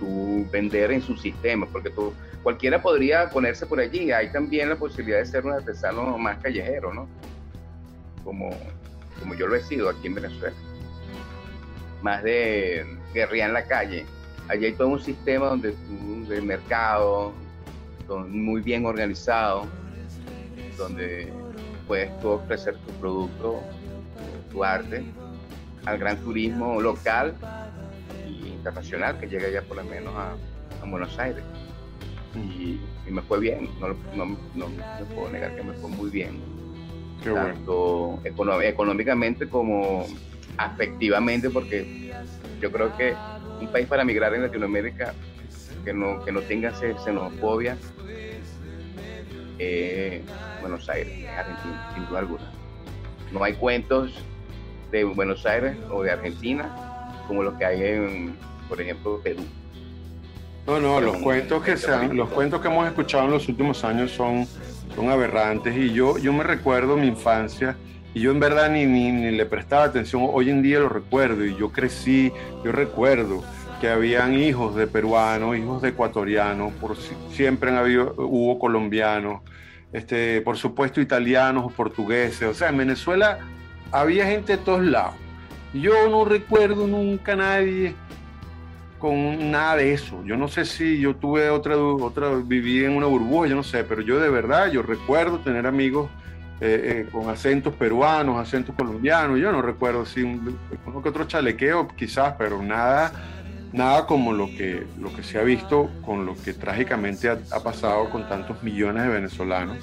tú 0.00 0.46
vender 0.50 0.92
en 0.92 1.00
su 1.00 1.16
sistema, 1.16 1.66
porque 1.66 1.90
tú 1.90 2.12
cualquiera 2.42 2.82
podría 2.82 3.30
ponerse 3.30 3.64
por 3.66 3.80
allí. 3.80 4.10
Hay 4.10 4.30
también 4.30 4.68
la 4.68 4.76
posibilidad 4.76 5.18
de 5.18 5.26
ser 5.26 5.46
un 5.46 5.52
artesano 5.52 6.18
más 6.18 6.38
callejero, 6.38 6.92
¿no? 6.92 7.08
Como, 8.24 8.50
como 9.20 9.34
yo 9.34 9.46
lo 9.46 9.54
he 9.54 9.62
sido 9.62 9.88
aquí 9.88 10.08
en 10.08 10.14
Venezuela. 10.16 10.56
Más 12.02 12.22
de 12.22 12.84
guerrilla 13.14 13.46
en 13.46 13.52
la 13.52 13.64
calle. 13.64 14.04
Allí 14.48 14.66
hay 14.66 14.72
todo 14.72 14.88
un 14.88 15.00
sistema 15.00 15.46
donde 15.46 15.72
tú, 15.72 16.26
de 16.28 16.40
mercado, 16.40 17.32
muy 18.28 18.60
bien 18.60 18.86
organizado, 18.86 19.66
donde 20.76 21.32
puedes 21.86 22.18
tú 22.20 22.30
ofrecer 22.30 22.76
tu 22.86 22.92
producto, 22.94 23.62
tu 24.50 24.64
arte, 24.64 25.04
al 25.88 25.98
gran 25.98 26.18
turismo 26.18 26.80
local 26.80 27.34
e 28.26 28.48
internacional 28.48 29.18
que 29.18 29.26
llega 29.26 29.48
ya 29.48 29.62
por 29.62 29.78
lo 29.78 29.84
menos 29.84 30.14
a 30.14 30.36
Buenos 30.86 31.18
Aires. 31.18 31.42
y, 32.34 32.78
me 33.10 33.22
fue 33.22 33.40
bien, 33.40 33.70
no, 33.80 33.88
no, 34.14 34.36
no, 34.54 34.68
me 34.68 35.04
puedo 35.14 35.30
negar 35.30 35.56
que 35.56 35.62
me 35.62 35.72
fue 35.72 35.88
muy 35.88 36.10
bien. 36.10 36.40
Qué 37.22 37.30
tanto 37.30 38.20
económicamente 38.22 39.48
como 39.48 40.06
afectivamente, 40.58 41.48
porque 41.48 42.12
yo 42.60 42.70
creo 42.70 42.94
que 42.96 43.14
un 43.60 43.68
país 43.68 43.86
para 43.86 44.04
migrar 44.04 44.34
en 44.34 44.42
Latinoamérica 44.42 45.14
que 45.84 45.92
no, 45.94 46.22
que 46.22 46.32
no 46.32 46.42
tenga 46.42 46.72
xenofobia 46.74 47.78
eh, 49.58 50.22
Buenos 50.60 50.88
Aires, 50.88 51.26
Argentina, 51.28 51.90
sin 51.94 52.06
duda 52.06 52.18
alguna. 52.20 52.52
No 53.32 53.42
hay 53.42 53.54
cuentos 53.54 54.12
de 54.90 55.04
Buenos 55.04 55.44
Aires 55.46 55.76
o 55.90 56.02
de 56.02 56.10
Argentina 56.10 56.88
como 57.28 57.42
los 57.42 57.54
que 57.54 57.64
hay 57.64 57.82
en, 57.82 58.36
por 58.68 58.80
ejemplo, 58.80 59.20
Perú. 59.22 59.42
No, 60.66 60.80
no, 60.80 61.00
los 61.00 61.18
cuentos 61.18 61.62
que 61.62 61.76
se 61.76 62.08
los 62.08 62.28
cuentos 62.30 62.60
que 62.60 62.68
hemos 62.68 62.86
escuchado 62.86 63.24
en 63.26 63.30
los 63.30 63.48
últimos 63.48 63.84
años 63.84 64.10
son, 64.10 64.46
son 64.94 65.08
aberrantes. 65.10 65.76
Y 65.76 65.92
yo, 65.92 66.18
yo 66.18 66.32
me 66.32 66.42
recuerdo 66.42 66.96
mi 66.96 67.06
infancia 67.06 67.76
y 68.14 68.20
yo 68.20 68.32
en 68.32 68.40
verdad 68.40 68.70
ni, 68.70 68.84
ni, 68.84 69.12
ni, 69.12 69.30
le 69.30 69.46
prestaba 69.46 69.84
atención, 69.84 70.26
hoy 70.30 70.50
en 70.50 70.62
día 70.62 70.80
lo 70.80 70.88
recuerdo 70.88 71.44
y 71.44 71.56
yo 71.56 71.70
crecí, 71.70 72.32
yo 72.64 72.72
recuerdo 72.72 73.44
que 73.80 73.88
habían 73.88 74.34
hijos 74.34 74.74
de 74.74 74.86
peruanos, 74.86 75.56
hijos 75.56 75.80
de 75.82 75.90
ecuatorianos, 75.90 76.72
por, 76.74 76.96
siempre 77.30 77.70
han 77.70 77.76
habido, 77.76 78.14
hubo 78.16 78.58
colombianos, 78.58 79.42
este, 79.92 80.40
por 80.40 80.56
supuesto 80.56 81.00
italianos 81.00 81.64
o 81.66 81.68
portugueses, 81.68 82.42
o 82.48 82.54
sea, 82.54 82.70
en 82.70 82.78
Venezuela 82.78 83.38
había 83.92 84.26
gente 84.26 84.56
de 84.56 84.58
todos 84.58 84.84
lados. 84.84 85.14
Yo 85.72 86.08
no 86.08 86.24
recuerdo 86.24 86.86
nunca 86.86 87.36
nadie 87.36 87.94
con 88.98 89.50
nada 89.50 89.76
de 89.76 89.92
eso. 89.92 90.22
Yo 90.24 90.36
no 90.36 90.48
sé 90.48 90.64
si 90.64 90.98
yo 90.98 91.16
tuve 91.16 91.50
otra, 91.50 91.76
otra, 91.76 92.30
viví 92.44 92.84
en 92.84 92.96
una 92.96 93.06
burbuja, 93.06 93.48
yo 93.48 93.56
no 93.56 93.62
sé, 93.62 93.84
pero 93.84 94.00
yo 94.02 94.18
de 94.18 94.28
verdad, 94.28 94.70
yo 94.70 94.82
recuerdo 94.82 95.38
tener 95.38 95.66
amigos 95.66 96.10
eh, 96.60 97.06
eh, 97.06 97.10
con 97.12 97.30
acentos 97.30 97.74
peruanos, 97.74 98.38
acentos 98.38 98.74
colombianos, 98.74 99.38
yo 99.38 99.52
no 99.52 99.62
recuerdo 99.62 100.04
si 100.04 100.22
uno 100.22 101.02
que 101.02 101.08
otro 101.08 101.24
chalequeo 101.26 101.86
quizás, 101.88 102.34
pero 102.36 102.60
nada, 102.60 103.12
nada 103.72 104.06
como 104.06 104.32
lo 104.32 104.46
que, 104.46 104.86
lo 104.98 105.14
que 105.14 105.22
se 105.22 105.38
ha 105.38 105.42
visto 105.42 105.90
con 106.04 106.26
lo 106.26 106.34
que 106.34 106.52
trágicamente 106.54 107.28
ha, 107.28 107.60
pasado 107.62 108.10
con 108.10 108.28
tantos 108.28 108.62
millones 108.62 109.04
de 109.04 109.08
venezolanos. 109.08 109.78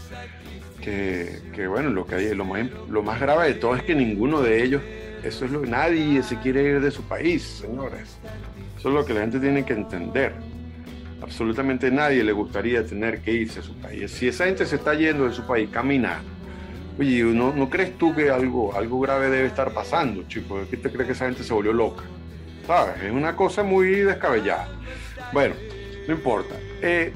Que, 0.82 1.40
que, 1.54 1.66
bueno, 1.68 1.90
lo 1.90 2.06
que 2.06 2.16
hay, 2.16 2.36
lo 2.36 2.46
más, 2.46 2.68
lo 2.90 3.02
más 3.02 3.20
grave 3.20 3.48
de 3.48 3.54
todo 3.56 3.76
es 3.76 3.84
que 3.84 3.96
ninguno 3.96 4.42
de 4.42 4.64
ellos, 4.64 4.84
eso 5.24 5.46
es 5.46 5.52
lo 5.52 5.62
que 5.62 5.68
nadie 5.68 6.22
se 6.22 6.38
quiere 6.40 6.62
ir 6.64 6.80
de 6.80 6.92
su 6.92 7.02
país, 7.04 7.42
señores. 7.42 8.18
Eso 8.78 8.90
es 8.90 8.94
lo 8.94 9.06
que 9.06 9.14
la 9.14 9.22
gente 9.22 9.40
tiene 9.40 9.66
que 9.66 9.74
entender. 9.74 10.34
Absolutamente 11.22 11.90
nadie 11.90 12.24
le 12.24 12.32
gustaría 12.34 12.86
tener 12.86 13.22
que 13.22 13.32
irse 13.32 13.62
a 13.62 13.64
su 13.64 13.74
país. 13.78 14.12
Si 14.12 14.28
esa 14.28 14.46
gente 14.46 14.66
se 14.66 14.76
está 14.76 14.94
yendo 14.94 15.26
de 15.26 15.34
su 15.34 15.46
país, 15.48 15.70
caminar. 15.72 16.20
Oye, 17.00 17.24
¿no, 17.24 17.52
¿no 17.52 17.70
crees 17.70 17.98
tú 17.98 18.14
que 18.14 18.30
algo, 18.30 18.76
algo 18.76 19.00
grave 19.00 19.30
debe 19.30 19.48
estar 19.48 19.74
pasando, 19.74 20.24
chico? 20.28 20.60
¿Qué 20.70 20.78
te 20.78 20.92
crees 20.92 21.08
que 21.08 21.14
esa 21.14 21.26
gente 21.26 21.44
se 21.44 21.54
volvió 21.54 21.74
loca? 21.74 22.04
¿Sabes? 22.68 23.04
Es 23.04 23.12
una 23.12 23.36
cosa 23.36 23.64
muy 23.64 24.02
descabellada. 24.02 24.68
Bueno, 25.32 25.56
no 26.08 26.14
importa. 26.14 26.56
Eh, 26.82 27.14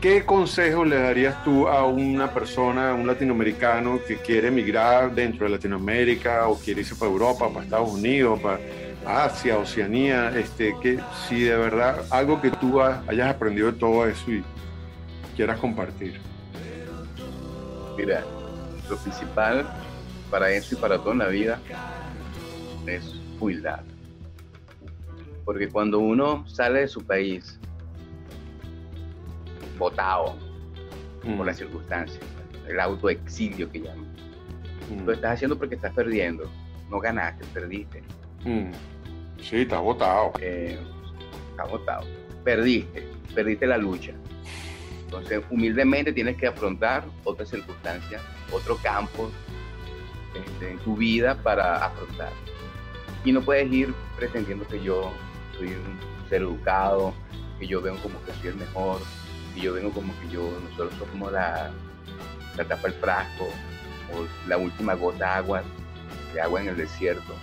¿Qué 0.00 0.24
consejo 0.24 0.82
le 0.82 0.96
darías 0.96 1.44
tú 1.44 1.68
a 1.68 1.84
una 1.84 2.32
persona, 2.32 2.94
un 2.94 3.06
latinoamericano 3.06 4.00
que 4.06 4.16
quiere 4.16 4.48
emigrar 4.48 5.14
dentro 5.14 5.44
de 5.44 5.52
Latinoamérica 5.52 6.48
o 6.48 6.58
quiere 6.58 6.80
irse 6.80 6.94
para 6.94 7.10
Europa, 7.10 7.50
para 7.50 7.64
Estados 7.64 7.90
Unidos, 7.90 8.40
para 8.40 8.60
Asia, 9.04 9.58
Oceanía? 9.58 10.30
Este, 10.30 10.74
que 10.80 10.98
si 11.28 11.42
de 11.42 11.54
verdad 11.54 12.02
algo 12.08 12.40
que 12.40 12.50
tú 12.50 12.80
hayas 12.80 13.28
aprendido 13.28 13.70
de 13.70 13.78
todo 13.78 14.06
eso 14.06 14.30
y 14.30 14.42
quieras 15.36 15.58
compartir. 15.58 16.18
Mira, 17.98 18.24
lo 18.88 18.96
principal 18.96 19.68
para 20.30 20.50
eso 20.50 20.74
y 20.74 20.78
para 20.78 20.96
toda 20.96 21.14
la 21.14 21.26
vida 21.26 21.60
es 22.86 23.04
humildad. 23.38 23.80
Porque 25.44 25.68
cuando 25.68 25.98
uno 25.98 26.46
sale 26.48 26.80
de 26.80 26.88
su 26.88 27.04
país, 27.04 27.58
votado 29.78 30.36
mm. 31.24 31.36
por 31.36 31.46
las 31.46 31.56
circunstancias, 31.56 32.22
el 32.68 32.78
autoexilio 32.78 33.70
que 33.70 33.80
llaman, 33.80 34.06
mm. 34.90 35.04
lo 35.04 35.12
estás 35.12 35.34
haciendo 35.34 35.58
porque 35.58 35.74
estás 35.74 35.92
perdiendo. 35.94 36.50
No 36.90 36.98
ganaste, 36.98 37.44
perdiste. 37.54 38.02
Mm. 38.44 38.70
Sí, 39.40 39.62
estás 39.62 39.80
votado. 39.80 40.32
Eh, 40.40 40.78
estás 41.50 41.70
votado. 41.70 42.06
Perdiste, 42.44 43.06
perdiste 43.34 43.66
la 43.66 43.78
lucha. 43.78 44.12
Entonces, 45.04 45.42
humildemente 45.50 46.12
tienes 46.12 46.36
que 46.36 46.46
afrontar 46.46 47.04
otras 47.24 47.48
circunstancias, 47.48 48.22
otro 48.52 48.76
campo 48.76 49.28
este, 50.34 50.70
en 50.70 50.78
tu 50.78 50.96
vida 50.96 51.34
para 51.42 51.84
afrontar. 51.86 52.30
Y 53.24 53.32
no 53.32 53.42
puedes 53.42 53.70
ir 53.72 53.92
pretendiendo 54.16 54.66
que 54.66 54.80
yo 54.80 55.12
soy 55.60 55.68
un 55.74 56.28
ser 56.28 56.42
educado, 56.42 57.12
que 57.58 57.66
yo 57.66 57.82
vengo 57.82 57.98
como 58.02 58.22
que 58.24 58.32
soy 58.40 58.48
el 58.48 58.56
mejor, 58.56 59.00
que 59.54 59.60
yo 59.60 59.74
vengo 59.74 59.90
como 59.90 60.12
que 60.20 60.28
yo, 60.30 60.42
nosotros 60.70 60.94
somos 61.12 61.32
la, 61.32 61.70
la 62.56 62.64
tapa 62.64 62.88
del 62.88 62.94
frasco, 62.94 63.44
o 64.12 64.48
la 64.48 64.56
última 64.56 64.94
gota 64.94 65.18
de 65.18 65.24
agua, 65.24 65.62
de 66.32 66.40
agua 66.40 66.62
en 66.62 66.68
el 66.68 66.76
desierto. 66.76 67.34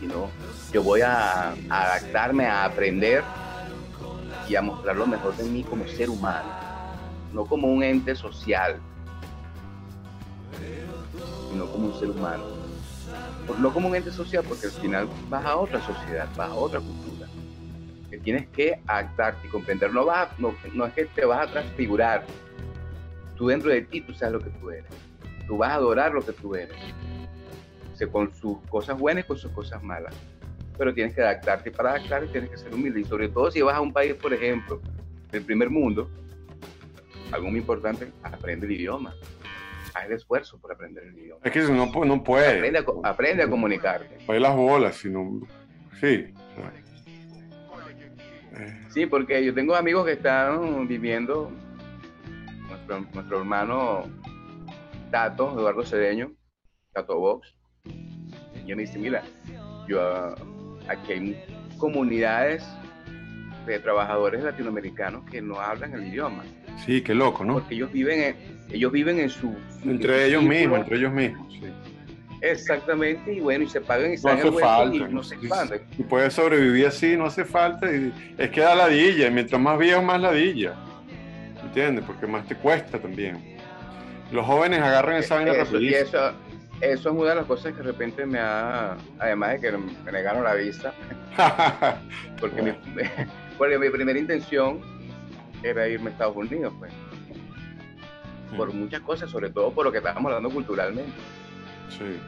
Sino 0.00 0.28
yo 0.72 0.82
voy 0.82 1.00
a 1.00 1.52
adaptarme, 1.68 2.46
a 2.46 2.64
aprender 2.64 3.22
y 4.48 4.56
a 4.56 4.62
mostrar 4.62 4.96
lo 4.96 5.06
mejor 5.06 5.36
de 5.36 5.44
mí 5.44 5.62
como 5.62 5.86
ser 5.86 6.10
humano, 6.10 6.48
no 7.32 7.44
como 7.44 7.68
un 7.68 7.82
ente 7.82 8.14
social, 8.14 8.80
sino 11.50 11.66
como 11.66 11.88
un 11.88 11.98
ser 11.98 12.10
humano 12.10 12.57
no 13.56 13.72
como 13.72 13.88
un 13.88 13.96
ente 13.96 14.10
social, 14.10 14.44
porque 14.46 14.66
al 14.66 14.72
final 14.72 15.08
vas 15.28 15.44
a 15.44 15.56
otra 15.56 15.80
sociedad, 15.80 16.28
vas 16.36 16.50
a 16.50 16.54
otra 16.54 16.80
cultura, 16.80 17.26
que 18.10 18.18
tienes 18.18 18.48
que 18.48 18.80
adaptarte 18.86 19.46
y 19.46 19.50
comprender. 19.50 19.92
No, 19.92 20.04
vas 20.04 20.28
no, 20.38 20.54
no 20.74 20.86
es 20.86 20.92
que 20.92 21.06
te 21.06 21.24
vas 21.24 21.48
a 21.48 21.52
transfigurar, 21.52 22.24
tú 23.36 23.48
dentro 23.48 23.70
de 23.70 23.82
ti 23.82 24.00
tú 24.00 24.12
sabes 24.12 24.34
lo 24.34 24.40
que 24.40 24.50
tú 24.50 24.70
eres, 24.70 24.90
tú 25.46 25.56
vas 25.56 25.70
a 25.70 25.74
adorar 25.74 26.12
lo 26.12 26.24
que 26.24 26.32
tú 26.32 26.54
eres, 26.54 26.76
con 28.12 28.32
sus 28.34 28.58
cosas 28.68 28.98
buenas 28.98 29.24
y 29.24 29.26
con 29.26 29.36
sus 29.36 29.50
cosas 29.52 29.82
malas, 29.82 30.14
pero 30.76 30.94
tienes 30.94 31.14
que 31.14 31.22
adaptarte 31.22 31.70
y 31.70 31.72
para 31.72 31.90
adaptarte 31.90 32.28
tienes 32.28 32.50
que 32.50 32.56
ser 32.56 32.72
humilde. 32.72 33.00
Y 33.00 33.04
sobre 33.04 33.28
todo 33.28 33.50
si 33.50 33.60
vas 33.60 33.74
a 33.74 33.80
un 33.80 33.92
país, 33.92 34.14
por 34.14 34.32
ejemplo, 34.32 34.80
del 35.32 35.42
primer 35.42 35.68
mundo, 35.68 36.08
algo 37.32 37.50
muy 37.50 37.58
importante, 37.58 38.12
aprende 38.22 38.66
el 38.66 38.72
idioma 38.72 39.12
el 40.06 40.12
esfuerzo 40.12 40.60
por 40.60 40.72
aprender 40.72 41.04
el 41.04 41.18
idioma. 41.18 41.40
Es 41.44 41.52
que 41.52 41.60
no, 41.60 41.86
no 41.86 42.24
puede. 42.24 42.58
Aprende 42.58 42.78
a, 42.78 43.08
aprende 43.08 43.42
a 43.42 43.50
comunicarte. 43.50 44.18
Hay 44.26 44.40
las 44.40 44.54
bolas, 44.54 44.96
sino. 44.96 45.40
Sí. 46.00 46.32
Sí, 48.90 49.06
porque 49.06 49.44
yo 49.44 49.54
tengo 49.54 49.74
amigos 49.74 50.06
que 50.06 50.12
están 50.12 50.88
viviendo. 50.88 51.50
Nuestro, 52.68 53.00
nuestro 53.14 53.38
hermano 53.38 54.02
Tato, 55.10 55.58
Eduardo 55.58 55.84
Cedeño, 55.84 56.32
Tato 56.92 57.18
Box. 57.18 57.54
Y 57.84 58.74
me 58.74 58.82
dice: 58.82 58.98
Mira, 58.98 59.22
yo 59.86 60.34
aquí 60.88 61.12
hay 61.12 61.44
comunidades 61.78 62.66
de 63.66 63.78
trabajadores 63.78 64.42
latinoamericanos 64.42 65.24
que 65.30 65.40
no 65.40 65.60
hablan 65.60 65.94
el 65.94 66.06
idioma. 66.06 66.42
Sí, 66.84 67.02
qué 67.02 67.14
loco, 67.14 67.44
¿no? 67.44 67.54
Porque 67.54 67.74
ellos 67.74 67.92
viven 67.92 68.20
en, 68.20 68.36
ellos 68.70 68.92
viven 68.92 69.18
en 69.18 69.30
su... 69.30 69.54
entre 69.84 70.26
ellos 70.26 70.42
mismos, 70.42 70.80
entre 70.80 70.96
ellos 70.96 71.12
mismos, 71.12 71.52
sí. 71.52 71.60
Exactamente, 72.40 73.32
y 73.32 73.40
bueno, 73.40 73.64
y 73.64 73.68
se 73.68 73.80
pagan 73.80 74.14
y 74.14 74.16
no 74.16 74.30
hace 74.30 74.52
falta, 74.52 74.96
y 74.96 75.12
no 75.12 75.22
se 75.22 75.34
expanden. 75.34 75.82
Si 75.96 76.02
puedes 76.04 76.32
sobrevivir 76.32 76.86
así, 76.86 77.16
no 77.16 77.26
hace 77.26 77.44
falta. 77.44 77.90
es 77.90 78.50
que 78.50 78.60
da 78.60 78.76
ladilla, 78.76 79.26
y 79.26 79.30
mientras 79.30 79.60
más 79.60 79.78
viejo, 79.78 80.02
más 80.02 80.20
ladilla. 80.20 80.74
¿Entiendes? 81.62 82.04
Porque 82.06 82.26
más 82.26 82.46
te 82.46 82.54
cuesta 82.54 82.98
también. 82.98 83.56
Los 84.30 84.46
jóvenes 84.46 84.80
agarran 84.80 85.16
esa 85.16 85.36
vaina 85.36 85.52
y 85.80 85.94
eso, 85.94 86.32
eso 86.80 87.10
es 87.10 87.16
una 87.16 87.30
de 87.30 87.36
las 87.36 87.46
cosas 87.46 87.72
que 87.72 87.78
de 87.78 87.84
repente 87.84 88.26
me 88.26 88.38
ha, 88.38 88.96
además 89.18 89.52
de 89.52 89.60
que 89.60 89.76
me 89.76 90.12
negaron 90.12 90.44
la 90.44 90.54
vista, 90.54 90.94
porque, 92.40 92.62
mi, 92.62 92.72
porque 93.58 93.78
mi 93.78 93.90
primera 93.90 94.18
intención 94.18 94.80
era 95.62 95.88
irme 95.88 96.10
a 96.10 96.12
Estados 96.12 96.36
Unidos, 96.36 96.72
pues 96.78 96.92
por 98.56 98.72
muchas 98.72 99.00
cosas, 99.00 99.30
sobre 99.30 99.50
todo 99.50 99.72
por 99.72 99.84
lo 99.84 99.92
que 99.92 99.98
estábamos 99.98 100.32
hablando 100.32 100.50
culturalmente. 100.50 101.12
Sí. 101.90 102.18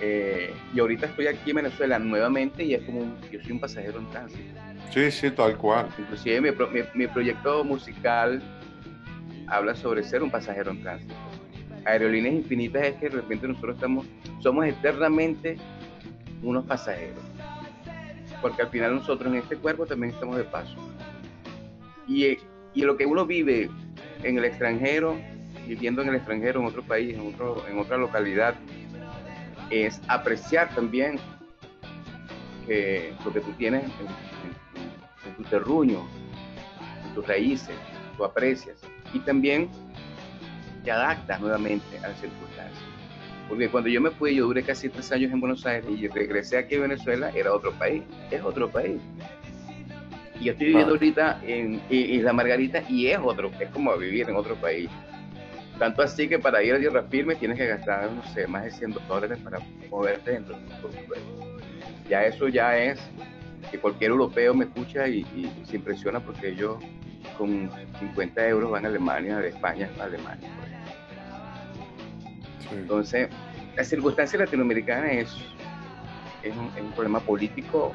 Eh, 0.00 0.52
y 0.74 0.80
ahorita 0.80 1.06
estoy 1.06 1.28
aquí 1.28 1.50
en 1.50 1.56
Venezuela 1.56 1.98
nuevamente 1.98 2.64
y 2.64 2.74
es 2.74 2.82
como 2.82 3.00
un, 3.00 3.16
yo 3.30 3.40
soy 3.40 3.52
un 3.52 3.60
pasajero 3.60 3.98
en 3.98 4.10
tránsito. 4.10 4.60
Sí, 4.90 5.10
sí, 5.10 5.30
tal 5.30 5.56
cual. 5.56 5.88
Inclusive 5.98 6.40
mi, 6.40 6.50
mi, 6.94 7.06
proyecto 7.06 7.64
musical 7.64 8.42
habla 9.46 9.74
sobre 9.74 10.02
ser 10.02 10.22
un 10.22 10.30
pasajero 10.30 10.72
en 10.72 10.82
tránsito. 10.82 11.14
Aerolíneas 11.84 12.34
Infinitas 12.34 12.82
es 12.84 12.94
que 12.96 13.08
de 13.08 13.16
repente 13.16 13.46
nosotros 13.46 13.76
estamos, 13.76 14.06
somos 14.40 14.66
eternamente 14.66 15.56
unos 16.42 16.64
pasajeros. 16.64 17.22
Porque 18.40 18.62
al 18.62 18.68
final 18.68 18.96
nosotros 18.96 19.32
en 19.32 19.38
este 19.38 19.56
cuerpo 19.56 19.86
también 19.86 20.12
estamos 20.12 20.36
de 20.36 20.44
paso. 20.44 20.76
Y 22.06 22.36
y 22.74 22.82
lo 22.82 22.96
que 22.96 23.06
uno 23.06 23.24
vive 23.24 23.70
en 24.22 24.38
el 24.38 24.44
extranjero, 24.44 25.16
viviendo 25.66 26.02
en 26.02 26.08
el 26.08 26.16
extranjero, 26.16 26.60
en 26.60 26.66
otro 26.66 26.82
país, 26.82 27.14
en, 27.14 27.34
otro, 27.34 27.64
en 27.68 27.78
otra 27.78 27.96
localidad, 27.96 28.54
es 29.70 30.00
apreciar 30.08 30.74
también 30.74 31.18
que 32.66 33.12
lo 33.24 33.32
que 33.32 33.40
tú 33.40 33.52
tienes 33.52 33.84
en, 33.84 35.36
tu 35.36 35.42
terruño, 35.44 36.06
en 37.04 37.14
tus 37.14 37.26
raíces, 37.26 37.74
tú 38.16 38.24
aprecias. 38.24 38.78
Y 39.12 39.20
también 39.20 39.68
te 40.84 40.90
adaptas 40.90 41.40
nuevamente 41.40 41.98
a 41.98 42.08
las 42.08 42.20
circunstancias. 42.20 42.82
Porque 43.48 43.68
cuando 43.68 43.90
yo 43.90 44.00
me 44.00 44.10
fui, 44.10 44.34
yo 44.34 44.46
duré 44.46 44.62
casi 44.62 44.88
tres 44.88 45.12
años 45.12 45.32
en 45.32 45.40
Buenos 45.40 45.66
Aires 45.66 45.86
y 45.90 46.08
regresé 46.08 46.56
aquí 46.56 46.76
a 46.76 46.80
Venezuela, 46.80 47.30
era 47.34 47.52
otro 47.52 47.72
país, 47.72 48.02
es 48.30 48.42
otro 48.42 48.70
país. 48.70 49.00
Y 50.40 50.44
yo 50.44 50.52
estoy 50.52 50.68
viviendo 50.68 50.92
ah. 50.92 50.96
ahorita 50.96 51.40
en 51.46 51.80
Isla 51.90 52.32
Margarita 52.32 52.82
y 52.88 53.08
es 53.08 53.18
otro, 53.22 53.50
es 53.58 53.68
como 53.70 53.96
vivir 53.96 54.28
en 54.28 54.36
otro 54.36 54.56
país. 54.56 54.90
Tanto 55.78 56.02
así 56.02 56.28
que 56.28 56.38
para 56.38 56.62
ir 56.62 56.74
a 56.74 56.78
tierra 56.78 57.02
firme 57.04 57.34
tienes 57.34 57.58
que 57.58 57.66
gastar, 57.66 58.10
no 58.10 58.22
sé, 58.32 58.46
más 58.46 58.64
de 58.64 58.70
100 58.70 58.94
dólares 59.08 59.38
para 59.42 59.58
moverte 59.90 60.32
dentro. 60.32 60.56
Ya 62.08 62.24
eso 62.24 62.48
ya 62.48 62.76
es 62.76 63.00
que 63.70 63.78
cualquier 63.78 64.12
europeo 64.12 64.54
me 64.54 64.66
escucha 64.66 65.08
y, 65.08 65.24
se 65.64 65.76
impresiona 65.76 66.20
porque 66.20 66.50
ellos 66.50 66.76
con 67.36 67.70
50 67.98 68.48
euros 68.48 68.70
van 68.70 68.84
a 68.84 68.88
Alemania, 68.88 69.38
de 69.38 69.48
España 69.48 69.90
a 69.98 70.04
Alemania. 70.04 70.48
Entonces, 72.72 73.28
la 73.76 73.84
circunstancia 73.84 74.38
latinoamericana 74.38 75.10
es, 75.10 75.34
es, 76.42 76.54
un, 76.56 76.92
problema 76.92 77.20
político 77.20 77.92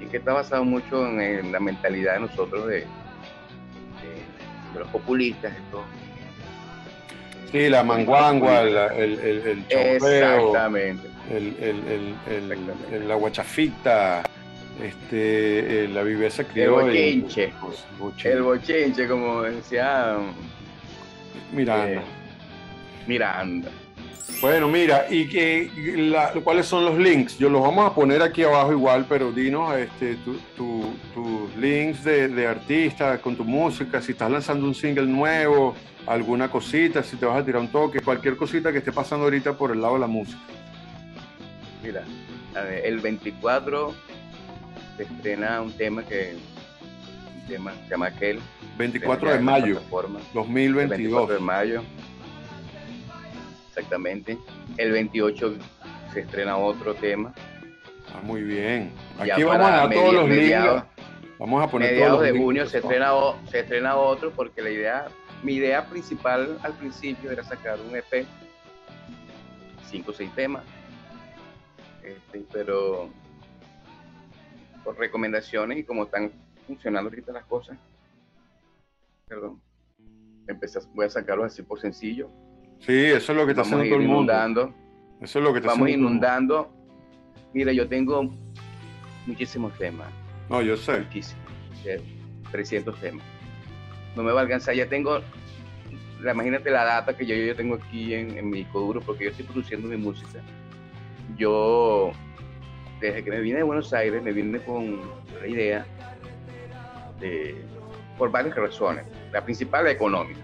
y 0.00 0.06
que 0.06 0.18
está 0.18 0.32
basado 0.32 0.64
mucho 0.64 1.06
en, 1.06 1.52
la 1.52 1.60
mentalidad 1.60 2.14
de 2.14 2.20
nosotros, 2.20 2.66
de, 2.68 2.86
los 4.78 4.88
populistas. 4.88 5.52
Esto. 5.52 5.84
Sí, 7.50 7.68
la 7.68 7.82
manguangua, 7.82 8.60
el, 8.60 8.76
el, 8.76 9.18
el, 9.18 9.64
Exactamente. 9.68 11.08
El, 11.30 13.08
la 13.08 13.14
guachafita, 13.14 14.22
este, 14.82 15.88
la 15.88 16.02
viveza 16.02 16.44
criolla. 16.44 16.92
El 16.92 17.22
bochinche. 17.22 17.52
El 18.24 18.42
bochinche, 18.42 19.08
como 19.08 19.42
decía 19.42 20.18
Miranda. 21.52 21.92
Eh, 21.92 22.00
Miranda. 23.06 23.70
Bueno, 24.40 24.68
mira, 24.68 25.06
¿y 25.10 25.26
que, 25.26 25.68
cuáles 26.44 26.66
son 26.66 26.84
los 26.84 26.96
links? 26.96 27.38
Yo 27.38 27.50
los 27.50 27.60
vamos 27.60 27.90
a 27.90 27.94
poner 27.94 28.22
aquí 28.22 28.44
abajo 28.44 28.72
igual, 28.72 29.04
pero 29.08 29.32
dinos 29.32 29.76
este, 29.76 30.16
tus 30.56 31.56
links 31.56 32.04
de, 32.04 32.28
de 32.28 32.46
artistas 32.46 33.18
con 33.20 33.34
tu 33.34 33.44
música, 33.44 34.00
si 34.00 34.12
estás 34.12 34.30
lanzando 34.30 34.64
un 34.64 34.76
single 34.76 35.06
nuevo, 35.06 35.74
alguna 36.06 36.48
cosita, 36.48 37.02
si 37.02 37.16
te 37.16 37.26
vas 37.26 37.40
a 37.40 37.44
tirar 37.44 37.60
un 37.60 37.68
toque, 37.68 38.00
cualquier 38.00 38.36
cosita 38.36 38.70
que 38.70 38.78
esté 38.78 38.92
pasando 38.92 39.24
ahorita 39.24 39.54
por 39.54 39.72
el 39.72 39.82
lado 39.82 39.94
de 39.94 40.00
la 40.00 40.06
música. 40.06 40.38
Mira, 41.82 42.04
el 42.84 43.00
24 43.00 43.94
se 44.96 45.02
estrena 45.02 45.60
un 45.60 45.72
tema 45.72 46.04
que 46.04 46.36
un 47.34 47.46
tema 47.46 47.72
se 47.84 47.90
llama 47.90 48.06
aquel 48.06 48.38
24 48.76 49.32
de 49.32 49.38
mayo 49.40 49.80
2022 50.34 50.90
24 50.90 51.34
de 51.34 51.40
mayo 51.40 51.82
exactamente. 53.78 54.38
El 54.76 54.92
28 54.92 55.54
se 56.12 56.20
estrena 56.20 56.56
otro 56.56 56.94
tema. 56.94 57.32
Ah, 58.14 58.20
muy 58.22 58.42
bien. 58.42 58.92
Aquí 59.18 59.42
vamos 59.42 59.66
a 59.66 59.70
dar 59.70 59.90
todos 59.90 60.14
los 60.14 60.28
mediados, 60.28 60.84
Vamos 61.38 61.62
a 61.62 61.70
poner 61.70 61.92
mediados 61.92 62.22
de 62.22 62.32
junio 62.36 62.66
se 62.66 62.78
estrena, 62.78 63.12
se 63.48 63.60
estrena 63.60 63.96
otro 63.96 64.32
porque 64.32 64.60
la 64.60 64.70
idea, 64.70 65.06
mi 65.44 65.54
idea 65.54 65.86
principal 65.86 66.58
al 66.62 66.72
principio 66.74 67.30
era 67.30 67.44
sacar 67.44 67.78
un 67.80 67.94
EP, 67.94 68.26
cinco 69.88 70.10
o 70.10 70.14
seis 70.14 70.34
temas, 70.34 70.64
este, 72.02 72.44
pero 72.52 73.08
por 74.82 74.98
recomendaciones 74.98 75.78
y 75.78 75.84
como 75.84 76.04
están 76.04 76.32
funcionando 76.66 77.08
ahorita 77.08 77.30
las 77.30 77.44
cosas, 77.44 77.78
perdón, 79.28 79.60
empecé, 80.48 80.80
voy 80.92 81.06
a 81.06 81.10
sacarlos 81.10 81.46
así 81.46 81.62
por 81.62 81.78
sencillo, 81.80 82.28
Sí, 82.80 83.04
eso 83.06 83.32
es 83.32 83.38
lo 83.38 83.44
que 83.44 83.52
está 83.52 83.62
haciendo 83.62 83.84
todo 83.84 83.94
el 83.94 84.06
mundo. 84.06 84.32
Inundando. 84.32 84.74
Eso 85.20 85.38
es 85.38 85.44
lo 85.44 85.52
que 85.52 85.58
está 85.58 85.72
Vamos 85.72 85.90
inundando. 85.90 86.72
Mira, 87.52 87.72
yo 87.72 87.88
tengo 87.88 88.30
muchísimos 89.26 89.76
temas. 89.78 90.08
No, 90.48 90.62
yo 90.62 90.76
sé. 90.76 91.00
Muchísimos. 91.00 91.44
300 92.50 92.98
temas. 93.00 93.24
No 94.16 94.22
me 94.22 94.32
va 94.32 94.40
a 94.40 94.42
alcanzar. 94.42 94.74
Ya 94.74 94.88
tengo, 94.88 95.20
imagínate 96.20 96.70
la 96.70 96.84
data 96.84 97.16
que 97.16 97.26
yo, 97.26 97.34
yo 97.34 97.54
tengo 97.54 97.76
aquí 97.76 98.14
en, 98.14 98.36
en 98.38 98.50
mi 98.50 98.58
disco 98.58 98.80
duro, 98.80 99.00
porque 99.00 99.24
yo 99.24 99.30
estoy 99.30 99.46
produciendo 99.46 99.88
mi 99.88 99.96
música. 99.96 100.40
Yo, 101.36 102.12
desde 103.00 103.22
que 103.22 103.30
me 103.30 103.40
vine 103.40 103.58
de 103.58 103.62
Buenos 103.64 103.92
Aires, 103.92 104.22
me 104.22 104.32
vine 104.32 104.58
con 104.60 105.00
la 105.40 105.46
idea 105.46 105.86
de, 107.20 107.56
por 108.16 108.30
varias 108.30 108.56
razones. 108.56 109.04
La 109.32 109.44
principal, 109.44 109.84
la 109.84 109.90
económica. 109.90 110.40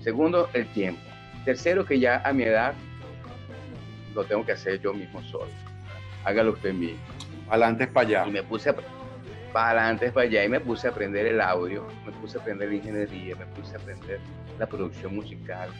Segundo, 0.00 0.48
el 0.52 0.66
tiempo. 0.72 1.07
Tercero, 1.48 1.86
que 1.86 1.98
ya 1.98 2.20
a 2.26 2.32
mi 2.34 2.42
edad 2.42 2.74
lo 4.14 4.22
tengo 4.24 4.44
que 4.44 4.52
hacer 4.52 4.82
yo 4.82 4.92
mismo 4.92 5.22
solo. 5.22 5.48
Hágalo 6.22 6.52
usted 6.52 6.74
mismo. 6.74 6.98
Adelante 7.48 7.86
para 7.86 8.06
allá. 8.06 8.26
Y 8.26 8.32
me 8.32 8.42
puse 8.42 8.74
para 9.50 9.80
adelante 9.80 10.12
para 10.12 10.26
allá 10.26 10.44
y 10.44 10.48
me 10.50 10.60
puse 10.60 10.88
a 10.88 10.90
aprender 10.90 11.24
el 11.24 11.40
audio, 11.40 11.86
me 12.04 12.12
puse 12.12 12.36
a 12.36 12.42
aprender 12.42 12.68
la 12.68 12.74
ingeniería, 12.74 13.34
me 13.34 13.46
puse 13.46 13.74
a 13.74 13.78
aprender 13.78 14.20
la 14.58 14.66
producción 14.66 15.14
musical, 15.16 15.70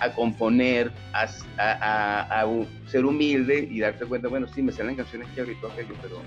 a 0.00 0.10
componer, 0.10 0.90
a, 1.12 1.28
ser 2.88 3.04
humilde 3.04 3.60
y 3.70 3.78
darte 3.78 4.06
cuenta, 4.06 4.26
bueno, 4.26 4.48
sí, 4.48 4.60
me 4.60 4.72
salen 4.72 4.96
canciones 4.96 5.28
que 5.36 5.40
ahorita 5.42 5.68
aquello, 5.68 5.94
pero 6.02 6.20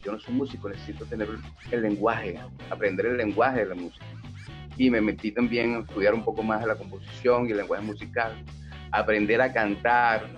yo 0.00 0.12
no 0.12 0.20
soy 0.20 0.32
músico, 0.32 0.68
necesito 0.68 1.06
tener 1.06 1.26
el 1.72 1.82
lenguaje, 1.82 2.38
aprender 2.70 3.06
el 3.06 3.16
lenguaje 3.16 3.64
de 3.64 3.66
la 3.66 3.74
música 3.74 4.06
y 4.76 4.90
me 4.90 5.00
metí 5.00 5.32
también 5.32 5.74
a 5.74 5.78
estudiar 5.80 6.14
un 6.14 6.24
poco 6.24 6.42
más 6.42 6.60
de 6.60 6.66
la 6.66 6.76
composición 6.76 7.46
y 7.48 7.52
el 7.52 7.58
lenguaje 7.58 7.84
musical, 7.84 8.34
aprender 8.90 9.40
a 9.40 9.52
cantar, 9.52 10.28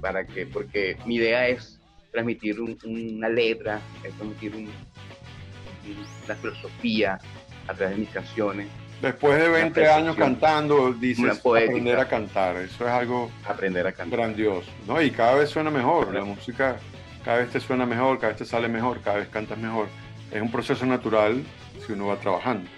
para 0.00 0.24
que, 0.24 0.46
porque 0.46 0.96
mi 1.04 1.16
idea 1.16 1.48
es 1.48 1.80
transmitir 2.12 2.60
una 2.60 3.28
letra, 3.28 3.80
es 4.02 4.12
transmitir 4.14 4.54
una 4.54 6.34
filosofía 6.34 7.18
a 7.66 7.74
través 7.74 7.96
de 7.96 8.00
mis 8.00 8.10
canciones. 8.10 8.68
Después 9.02 9.38
de 9.38 9.48
20 9.48 9.88
años 9.88 10.16
cantando, 10.16 10.92
dices 10.92 11.38
aprender 11.38 12.00
a 12.00 12.08
cantar, 12.08 12.56
eso 12.56 12.84
es 12.84 12.90
algo 12.90 13.30
aprender 13.46 13.86
a 13.86 13.92
cantar. 13.92 14.18
grandioso, 14.20 14.70
¿no? 14.86 15.00
Y 15.00 15.10
cada 15.12 15.36
vez 15.36 15.50
suena 15.50 15.70
mejor, 15.70 16.12
la 16.12 16.24
música 16.24 16.78
cada 17.24 17.38
vez 17.38 17.50
te 17.50 17.60
suena 17.60 17.86
mejor, 17.86 18.18
cada 18.18 18.32
vez 18.32 18.38
te 18.38 18.44
sale 18.44 18.68
mejor, 18.68 19.00
cada 19.00 19.18
vez 19.18 19.28
cantas 19.28 19.58
mejor. 19.58 19.86
Es 20.32 20.40
un 20.42 20.50
proceso 20.50 20.84
natural 20.86 21.44
si 21.84 21.92
uno 21.92 22.08
va 22.08 22.16
trabajando. 22.16 22.68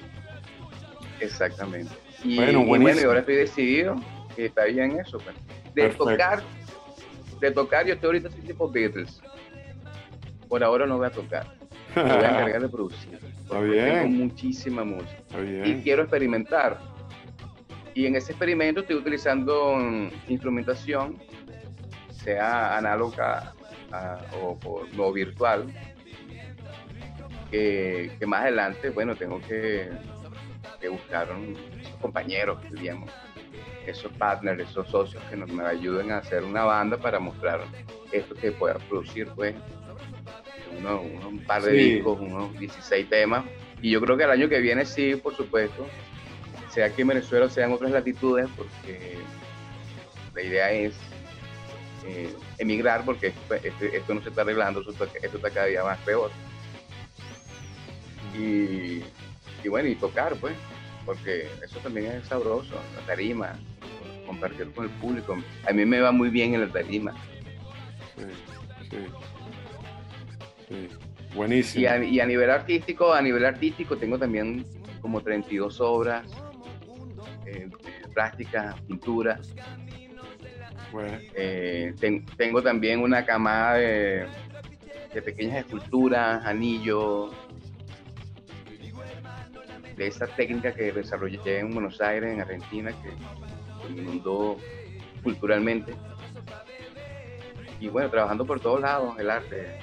Exactamente. 1.21 1.93
Y 2.25 2.37
bueno, 2.37 2.95
y 2.95 3.05
ahora 3.05 3.21
estoy 3.21 3.37
decidido 3.37 3.97
que 4.37 4.47
está 4.47 4.65
bien 4.65 4.99
eso. 4.99 5.19
Pues. 5.19 5.37
De 5.75 5.89
tocar, 5.91 6.43
de 7.41 7.51
tocar, 7.51 7.87
yo 7.87 7.95
estoy 7.95 8.09
ahorita 8.09 8.29
así 8.29 8.41
tipo 8.41 8.71
Beatles. 8.71 9.21
Por 10.49 10.65
ahora 10.65 10.87
no 10.87 10.99
voy 10.99 11.07
a 11.07 11.11
tocar. 11.11 11.47
Me 11.95 12.03
voy 12.03 12.13
a 12.13 12.31
encargar 12.31 12.63
de 12.63 12.69
producir. 12.71 13.19
Está 13.43 13.61
bien. 13.61 13.85
Tengo 13.85 14.09
muchísima 14.09 14.85
música. 14.85 15.23
Y 15.65 15.83
quiero 15.83 16.03
experimentar. 16.03 16.79
Y 17.95 18.07
en 18.07 18.17
ese 18.17 18.33
experimento 18.33 18.81
estoy 18.81 18.97
utilizando 18.97 19.77
instrumentación, 20.29 21.19
sea 22.11 22.77
análoga 22.77 23.53
o, 24.41 24.57
o 24.65 24.87
no 24.95 25.13
virtual, 25.13 25.67
que, 27.51 28.27
más 28.27 28.43
adelante, 28.43 28.91
bueno, 28.91 29.15
tengo 29.17 29.41
que, 29.41 29.91
buscar 30.91 31.31
un, 31.33 31.57
esos 31.81 31.97
compañeros, 32.01 32.59
digamos, 32.71 33.11
esos 33.87 34.13
partners, 34.13 34.71
esos 34.71 34.89
socios 34.89 35.23
que 35.25 35.37
nos, 35.37 35.51
me 35.51 35.65
ayuden 35.65 36.13
a 36.13 36.19
hacer 36.19 36.45
una 36.45 36.65
banda 36.65 36.97
para 36.97 37.19
mostrar 37.19 37.61
esto 38.13 38.35
que 38.35 38.53
pueda 38.53 38.75
producir, 38.75 39.29
pues, 39.35 39.55
un 40.83 41.43
par 41.47 41.63
de 41.63 41.73
discos, 41.73 42.19
unos 42.21 42.59
16 42.59 43.09
temas. 43.09 43.45
Y 43.83 43.91
yo 43.91 44.01
creo 44.01 44.17
que 44.17 44.25
el 44.25 44.31
año 44.31 44.49
que 44.49 44.61
viene 44.61 44.87
sí, 44.87 45.17
por 45.17 45.35
supuesto, 45.35 45.87
sea 46.71 46.87
aquí 46.87 47.03
en 47.03 47.09
Venezuela 47.09 47.47
o 47.47 47.51
sea 47.51 47.67
en 47.67 47.73
otras 47.73 47.91
latitudes, 47.91 48.49
porque 48.57 49.19
la 50.35 50.43
idea 50.43 50.73
es 50.73 50.95
eh, 52.07 52.33
emigrar, 52.59 53.05
porque 53.05 53.29
esto, 53.29 53.55
esto, 53.55 54.15
no 54.15 54.23
se 54.23 54.29
está 54.29 54.43
arreglando, 54.43 54.81
esto, 54.81 54.93
esto 55.05 55.37
está 55.37 55.51
cada 55.51 55.67
día 55.67 55.83
más 55.83 55.99
peor 55.99 56.31
y, 58.41 59.69
bueno, 59.69 59.89
y 59.89 59.95
tocar, 59.95 60.35
pues, 60.37 60.55
porque 61.05 61.49
eso 61.65 61.79
también 61.81 62.07
es 62.07 62.27
sabroso, 62.27 62.75
la 62.97 63.03
tarima, 63.07 63.53
compartir 64.27 64.71
con 64.73 64.85
el 64.85 64.91
público. 64.93 65.37
A 65.69 65.73
mí 65.73 65.85
me 65.85 66.01
va 66.01 66.13
muy 66.13 66.31
bien 66.31 66.55
en 66.55 66.63
la 66.63 66.69
tarima. 66.73 67.13
Sí, 68.17 68.97
sí. 70.69 70.89
Buenísimo. 71.35 71.83
Y 71.83 71.87
a, 71.87 72.03
y 72.05 72.21
a 72.21 72.27
nivel 72.27 72.51
artístico, 72.51 73.13
a 73.13 73.23
nivel 73.23 73.45
artístico 73.45 73.97
tengo 73.97 74.19
también 74.19 74.65
como 75.01 75.21
32 75.21 75.81
obras, 75.81 76.25
eh, 77.47 77.69
plásticas, 78.15 78.81
pinturas. 78.83 79.39
Bueno, 80.93 81.17
Eh, 81.35 81.95
ten- 82.01 82.25
tengo 82.37 82.61
también 82.63 83.01
una 83.01 83.25
camada 83.25 83.75
de, 83.75 84.27
de 85.15 85.23
pequeñas 85.23 85.59
esculturas, 85.59 86.45
anillos, 86.45 87.33
de 90.01 90.07
esa 90.07 90.27
técnica 90.27 90.73
que 90.73 90.93
desarrollé 90.93 91.59
en 91.59 91.73
Buenos 91.75 92.01
Aires, 92.01 92.33
en 92.33 92.41
Argentina, 92.41 92.91
que 93.03 93.93
inundó 93.93 94.57
culturalmente. 95.23 95.95
Y 97.79 97.89
bueno, 97.89 98.09
trabajando 98.09 98.47
por 98.47 98.61
todos 98.61 98.81
lados, 98.81 99.19
el 99.19 99.29
arte. 99.29 99.79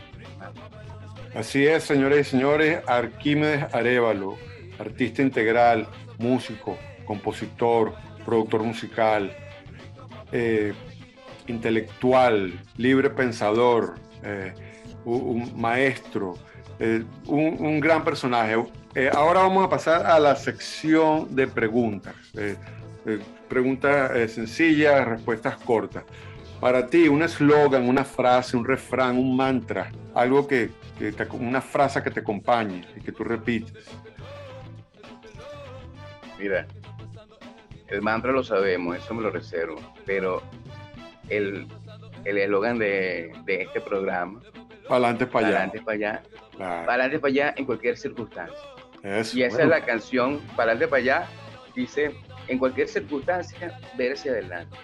Así 1.36 1.68
es, 1.68 1.84
señores 1.84 2.28
y 2.28 2.32
señores, 2.32 2.80
Arquímedes 2.88 3.72
Arevalo, 3.72 4.38
artista 4.80 5.22
integral, 5.22 5.88
músico, 6.18 6.80
compositor, 7.06 7.94
productor 8.26 8.64
musical, 8.64 9.38
eh, 10.32 10.74
intelectual, 11.46 12.60
libre 12.76 13.12
pensador, 13.12 14.00
eh, 14.24 14.52
un, 15.06 15.54
maestro, 15.62 16.34
eh, 16.80 17.04
un 17.28 17.80
gran 17.80 18.04
personaje. 18.04 18.56
Eh, 19.00 19.12
ahora 19.14 19.42
vamos 19.42 19.64
a 19.64 19.70
pasar 19.70 20.08
a 20.08 20.18
la 20.20 20.36
sección 20.36 21.36
de 21.36 21.46
preguntas. 21.46 22.16
Eh, 22.36 22.56
eh, 23.06 23.20
preguntas 23.48 24.10
sencillas, 24.32 25.08
respuestas 25.08 25.56
cortas. 25.58 26.04
Para 26.60 26.88
ti, 26.88 27.08
un 27.08 27.22
eslogan, 27.22 27.88
una 27.88 28.04
frase, 28.04 28.58
un 28.58 28.66
refrán, 28.66 29.16
un 29.20 29.38
mantra, 29.38 29.92
algo 30.16 30.48
que, 30.48 30.72
que 30.98 31.12
te- 31.12 31.28
una 31.30 31.62
frase 31.62 32.02
que 32.02 32.10
te 32.10 32.22
acompañe 32.22 32.88
y 32.96 33.02
que 33.02 33.12
tú 33.12 33.24
repites. 33.24 33.86
Mira, 36.40 36.66
el 37.90 38.02
mantra 38.02 38.32
lo 38.32 38.44
sabemos, 38.44 38.98
eso 38.98 39.14
me 39.14 39.22
lo 39.22 39.30
reservo, 39.30 39.80
pero 40.08 40.42
el 41.30 41.68
el 42.26 42.40
eslogan 42.40 42.80
de, 42.80 43.32
de 43.46 43.62
este 43.62 43.80
programa, 43.80 44.42
Para 44.90 44.96
adelante, 45.08 45.28
para 45.28 45.32
para 45.34 45.48
allá. 45.48 45.56
adelante 45.58 45.82
para 45.86 45.96
allá, 45.96 46.24
Claro. 46.58 46.86
para 46.88 46.94
adelante 47.04 47.20
para 47.20 47.30
allá 47.32 47.54
en 47.56 47.66
cualquier 47.66 47.96
circunstancia. 47.96 48.58
Eso, 49.08 49.38
Y 49.38 49.44
esa 49.44 49.58
bueno. 49.58 49.74
es 49.74 49.80
la 49.80 49.86
canción, 49.86 50.40
para 50.56 50.72
adelante 50.72 50.88
para 50.88 51.02
allá, 51.02 51.28
dice, 51.74 52.14
en 52.48 52.58
cualquier 52.58 52.90
circunstancia, 52.90 53.80
ver 53.98 54.14
hacia 54.14 54.32
adelante, 54.32 54.76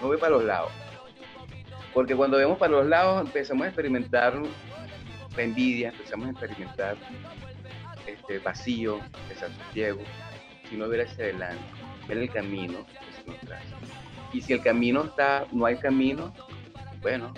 no 0.00 0.08
ve 0.08 0.16
para 0.16 0.32
los 0.32 0.44
lados. 0.44 0.72
Porque 1.92 2.14
cuando 2.14 2.38
vemos 2.38 2.58
para 2.58 2.72
los 2.72 2.86
lados 2.86 3.26
empezamos 3.26 3.64
a 3.64 3.68
experimentar 3.68 4.34
la 5.36 5.42
envidia, 5.42 5.90
empezamos 5.90 6.28
a 6.28 6.30
experimentar 6.30 6.96
este 8.06 8.38
vacío, 8.38 9.00
desasosiego, 9.28 10.00
sino 10.70 10.88
ver 10.88 11.02
hacia 11.02 11.24
adelante, 11.24 11.64
ver 12.08 12.18
el 12.18 12.30
camino 12.30 12.86
que 12.86 13.22
se 13.22 13.30
nos 13.30 13.40
traza. 13.40 13.76
Y 14.32 14.40
si 14.40 14.54
el 14.54 14.62
camino 14.62 15.04
está, 15.04 15.46
no 15.52 15.66
hay 15.66 15.76
camino, 15.76 16.32
bueno, 17.02 17.32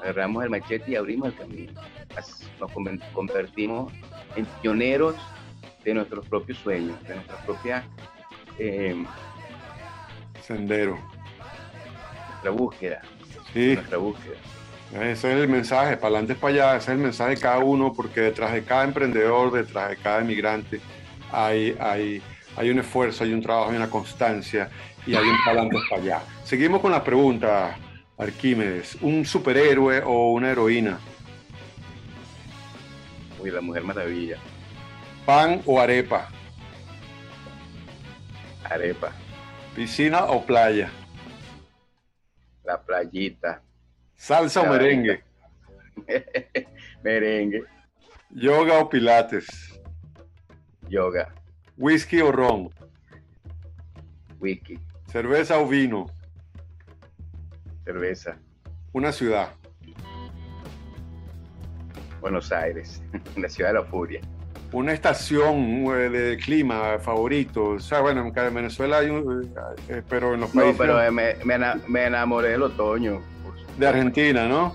agarramos 0.00 0.44
el 0.44 0.50
machete 0.50 0.92
y 0.92 0.96
abrimos 0.96 1.28
el 1.28 1.36
camino. 1.36 1.80
Nos 2.60 2.72
convertimos 3.12 3.92
pioneros 4.44 5.14
de 5.84 5.94
nuestros 5.94 6.26
propios 6.28 6.58
sueños, 6.58 7.00
de 7.04 7.14
nuestra 7.14 7.36
propia 7.44 7.84
eh, 8.58 9.04
Sendero. 10.42 10.98
nuestra 12.30 12.50
búsqueda, 12.50 13.02
Sí, 13.52 13.74
nuestra 13.74 13.98
búsqueda. 13.98 14.34
ese 14.92 15.10
es 15.12 15.24
el 15.40 15.48
mensaje, 15.48 15.96
para 15.96 16.08
adelante, 16.18 16.34
para 16.34 16.52
allá, 16.54 16.76
ese 16.76 16.92
es 16.92 16.96
el 16.96 17.02
mensaje 17.02 17.30
de 17.30 17.40
cada 17.40 17.58
uno, 17.58 17.92
porque 17.94 18.20
detrás 18.20 18.52
de 18.52 18.62
cada 18.62 18.84
emprendedor, 18.84 19.52
detrás 19.52 19.90
de 19.90 19.96
cada 19.96 20.20
emigrante, 20.20 20.80
hay, 21.32 21.76
hay, 21.80 22.22
hay 22.56 22.70
un 22.70 22.78
esfuerzo, 22.78 23.24
hay 23.24 23.32
un 23.32 23.42
trabajo, 23.42 23.70
hay 23.70 23.76
una 23.76 23.90
constancia 23.90 24.68
y 25.06 25.14
hay 25.14 25.24
un 25.28 25.36
para 25.44 25.60
adelante, 25.62 25.78
para 25.88 26.02
allá. 26.02 26.20
Seguimos 26.44 26.80
con 26.80 26.92
la 26.92 27.02
pregunta, 27.02 27.76
Arquímedes, 28.18 28.96
¿un 29.00 29.24
superhéroe 29.24 30.02
o 30.04 30.32
una 30.32 30.50
heroína? 30.50 30.98
Uy, 33.40 33.50
la 33.50 33.60
Mujer 33.60 33.82
Maravilla, 33.84 34.38
¿Pan 35.24 35.60
o 35.66 35.80
arepa? 35.80 36.28
arepa, 38.64 39.12
¿Piscina 39.74 40.24
o 40.26 40.44
playa? 40.44 40.90
la 42.64 42.80
playita, 42.82 43.62
¿Salsa 44.16 44.62
o 44.62 44.66
merengue? 44.66 45.22
merengue, 47.04 47.62
¿Yoga 48.30 48.78
o 48.80 48.88
pilates? 48.88 49.46
yoga, 50.88 51.32
¿Whisky 51.76 52.20
o 52.20 52.32
ron? 52.32 52.70
wiki, 54.40 54.78
¿Cerveza 55.10 55.58
o 55.58 55.66
vino? 55.68 56.06
cerveza, 57.84 58.36
Una 58.92 59.12
ciudad. 59.12 59.50
Buenos 62.20 62.50
Aires, 62.52 63.02
la 63.36 63.48
ciudad 63.48 63.70
de 63.70 63.74
la 63.80 63.84
furia. 63.84 64.20
Una 64.72 64.92
estación 64.92 65.56
eh, 65.94 66.08
de 66.10 66.36
clima 66.38 66.98
favorito. 67.00 67.64
O 67.70 67.78
sea, 67.80 68.00
bueno, 68.00 68.26
en 68.34 68.54
Venezuela 68.54 68.98
hay 68.98 69.10
un. 69.10 69.50
eh, 69.88 70.02
pero 70.08 70.34
en 70.34 70.40
los 70.40 70.54
No, 70.54 70.60
países 70.62 70.78
pero 70.78 71.00
eh, 71.02 71.10
me, 71.10 71.36
me 71.44 71.54
ena- 71.54 71.78
me 71.86 72.04
enamoré 72.06 72.48
del 72.50 72.62
otoño. 72.64 73.20
de 73.78 73.86
Argentina, 73.86 74.48
¿no? 74.48 74.74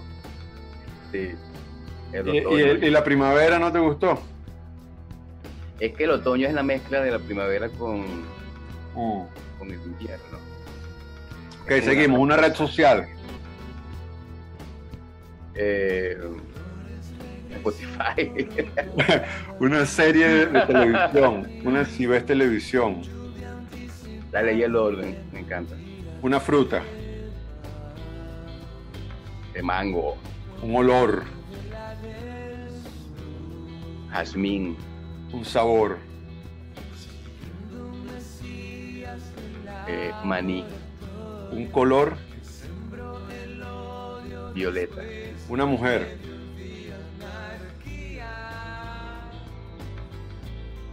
Sí, 1.11 1.31
el 2.13 2.27
Y, 2.35 2.39
otoño. 2.39 2.57
y 2.57 2.61
el- 2.61 2.83
y 2.85 2.89
la 2.89 3.03
primavera 3.03 3.59
no 3.59 3.71
te 3.71 3.79
gustó? 3.79 4.21
Es 5.79 5.93
que 5.93 6.03
el 6.05 6.11
otoño 6.11 6.47
es 6.47 6.53
la 6.53 6.63
mezcla 6.63 7.01
de 7.01 7.11
la 7.11 7.19
primavera 7.19 7.67
con, 7.69 8.01
Mm. 8.95 9.23
con 9.59 9.67
el 9.71 9.81
invierno. 9.81 10.37
Ok, 11.63 11.71
seguimos. 11.83 12.19
Una 12.19 12.37
red 12.37 12.53
social. 12.53 13.07
Eh, 15.55 16.17
Spotify. 17.55 18.47
Una 19.59 19.85
serie 19.85 20.27
de 20.47 20.61
televisión. 20.61 21.47
Una 21.63 21.85
si 21.85 22.05
ves 22.05 22.25
televisión. 22.25 23.01
la 24.31 24.41
ley 24.41 24.59
y 24.59 24.63
el 24.63 24.75
orden, 24.75 25.17
me 25.33 25.39
encanta. 25.39 25.75
Una 26.21 26.39
fruta. 26.39 26.81
De 29.53 29.61
mango, 29.61 30.17
Un 30.61 30.75
olor. 30.75 31.23
jazmín, 34.11 34.75
Un 35.33 35.45
sabor. 35.45 35.97
eh, 39.87 40.11
maní, 40.23 40.63
Un 41.51 41.65
color. 41.67 42.15
violeta, 44.53 45.01
Una 45.49 45.65
mujer. 45.65 46.17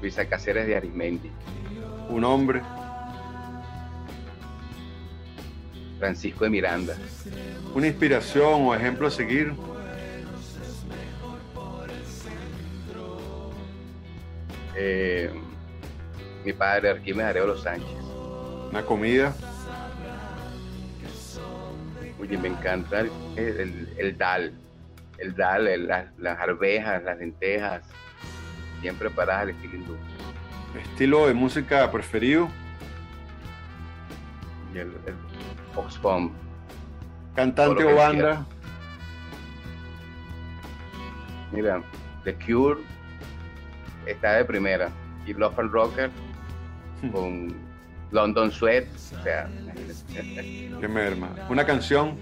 Luisa 0.01 0.29
Cáceres 0.29 0.67
de 0.67 0.77
Arismendi, 0.77 1.31
Un 2.09 2.25
hombre. 2.25 2.63
Francisco 5.99 6.45
de 6.45 6.51
Miranda, 6.51 6.95
Una 7.75 7.89
inspiración 7.89 8.63
o 8.67 8.75
ejemplo 8.75 9.09
a 9.09 9.11
seguir. 9.11 9.53
eh, 14.77 15.31
mi 16.45 16.53
padre 16.53 16.91
Arquímedes 16.91 17.31
Arevalo 17.31 17.57
Sánchez. 17.57 17.89
Una 18.71 18.83
comida. 18.83 19.35
Oye, 22.21 22.37
me 22.37 22.49
encanta 22.49 23.01
el, 23.01 23.11
el- 23.37 23.95
el 23.97 24.19
dal, 24.19 24.53
el 25.19 25.35
dal, 25.35 25.67
el- 25.69 25.87
las, 25.87 26.07
las 26.19 26.39
arvejas, 26.39 27.03
las 27.05 27.19
lentejas, 27.19 27.83
bien 28.81 28.97
preparadas 28.97 29.43
al 29.43 29.51
estilo 29.51 29.75
hindú. 29.77 29.97
Estilo 30.79 31.27
de 31.27 31.35
música 31.35 31.91
preferido. 31.91 32.49
Y 34.75 34.79
el, 34.79 34.89
el 35.07 35.15
Fox 35.75 36.01
Bomb, 36.01 36.33
Cantante 37.35 37.85
o 37.85 37.95
banda. 37.95 38.45
mira, 41.53 41.81
The 42.25 42.35
Cure 42.35 42.81
está 44.07 44.33
de 44.35 44.45
primera. 44.45 44.91
Y 45.27 45.35
Love 45.35 45.59
and 45.59 45.71
Rocker 45.71 46.11
con 47.13 47.55
London 48.11 48.51
Sweat, 48.51 48.87
o 48.95 49.23
sea. 49.23 49.49
Qué 50.15 50.89
merma. 50.89 51.31
Una 51.49 51.65
canción. 51.65 52.17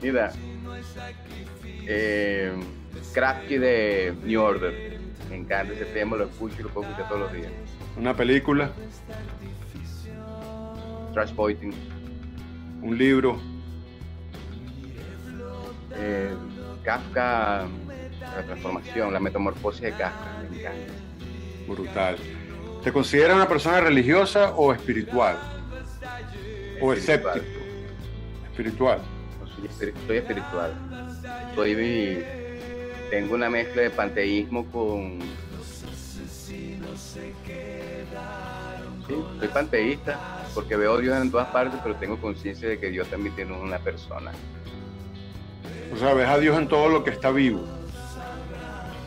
mira, 0.00 0.32
eh, 1.86 2.54
Crafty 3.12 3.58
de 3.58 4.14
New 4.24 4.40
Order, 4.40 4.98
me 5.28 5.36
encanta 5.36 5.72
ese 5.74 5.84
tema, 5.86 6.16
lo 6.16 6.24
escucho 6.24 6.56
y 6.60 6.62
lo 6.62 6.68
puedo 6.70 6.88
escuchar 6.88 7.08
todos 7.08 7.20
los 7.22 7.32
días. 7.32 7.50
Una 7.96 8.14
película. 8.16 8.70
Trash 11.12 11.32
Pointing, 11.32 11.72
Un 12.82 12.96
libro. 12.96 13.40
eh, 15.96 16.34
Kafka, 16.84 17.66
la 18.36 18.42
transformación, 18.46 19.12
la 19.12 19.20
metamorfosis 19.20 19.82
de 19.82 19.90
Kafka, 19.92 20.38
me 20.50 20.58
encanta. 20.60 20.92
Brutal. 21.66 22.16
¿Te 22.82 22.92
consideras 22.92 23.36
una 23.36 23.48
persona 23.48 23.80
religiosa 23.80 24.52
o 24.56 24.72
espiritual? 24.72 25.36
¿O 26.80 26.92
escéptico? 26.92 27.44
Espiritual. 28.50 29.00
soy, 30.06 30.16
espiritual. 30.16 30.72
Soy, 31.54 31.74
tengo 33.10 33.34
una 33.34 33.50
mezcla 33.50 33.82
de 33.82 33.90
panteísmo 33.90 34.64
con... 34.66 35.18
Sí, 36.46 36.78
soy 39.38 39.48
panteísta 39.48 40.18
porque 40.54 40.76
veo 40.76 40.94
a 40.94 41.00
Dios 41.00 41.20
en 41.20 41.30
todas 41.30 41.48
partes, 41.48 41.80
pero 41.82 41.96
tengo 41.96 42.20
conciencia 42.20 42.68
de 42.68 42.78
que 42.78 42.90
Dios 42.90 43.08
también 43.08 43.34
tiene 43.34 43.52
una 43.52 43.78
persona. 43.78 44.32
O 45.92 45.96
sea, 45.96 46.14
ves 46.14 46.28
a 46.28 46.38
Dios 46.38 46.56
en 46.56 46.68
todo 46.68 46.88
lo 46.88 47.02
que 47.02 47.10
está 47.10 47.30
vivo. 47.30 47.64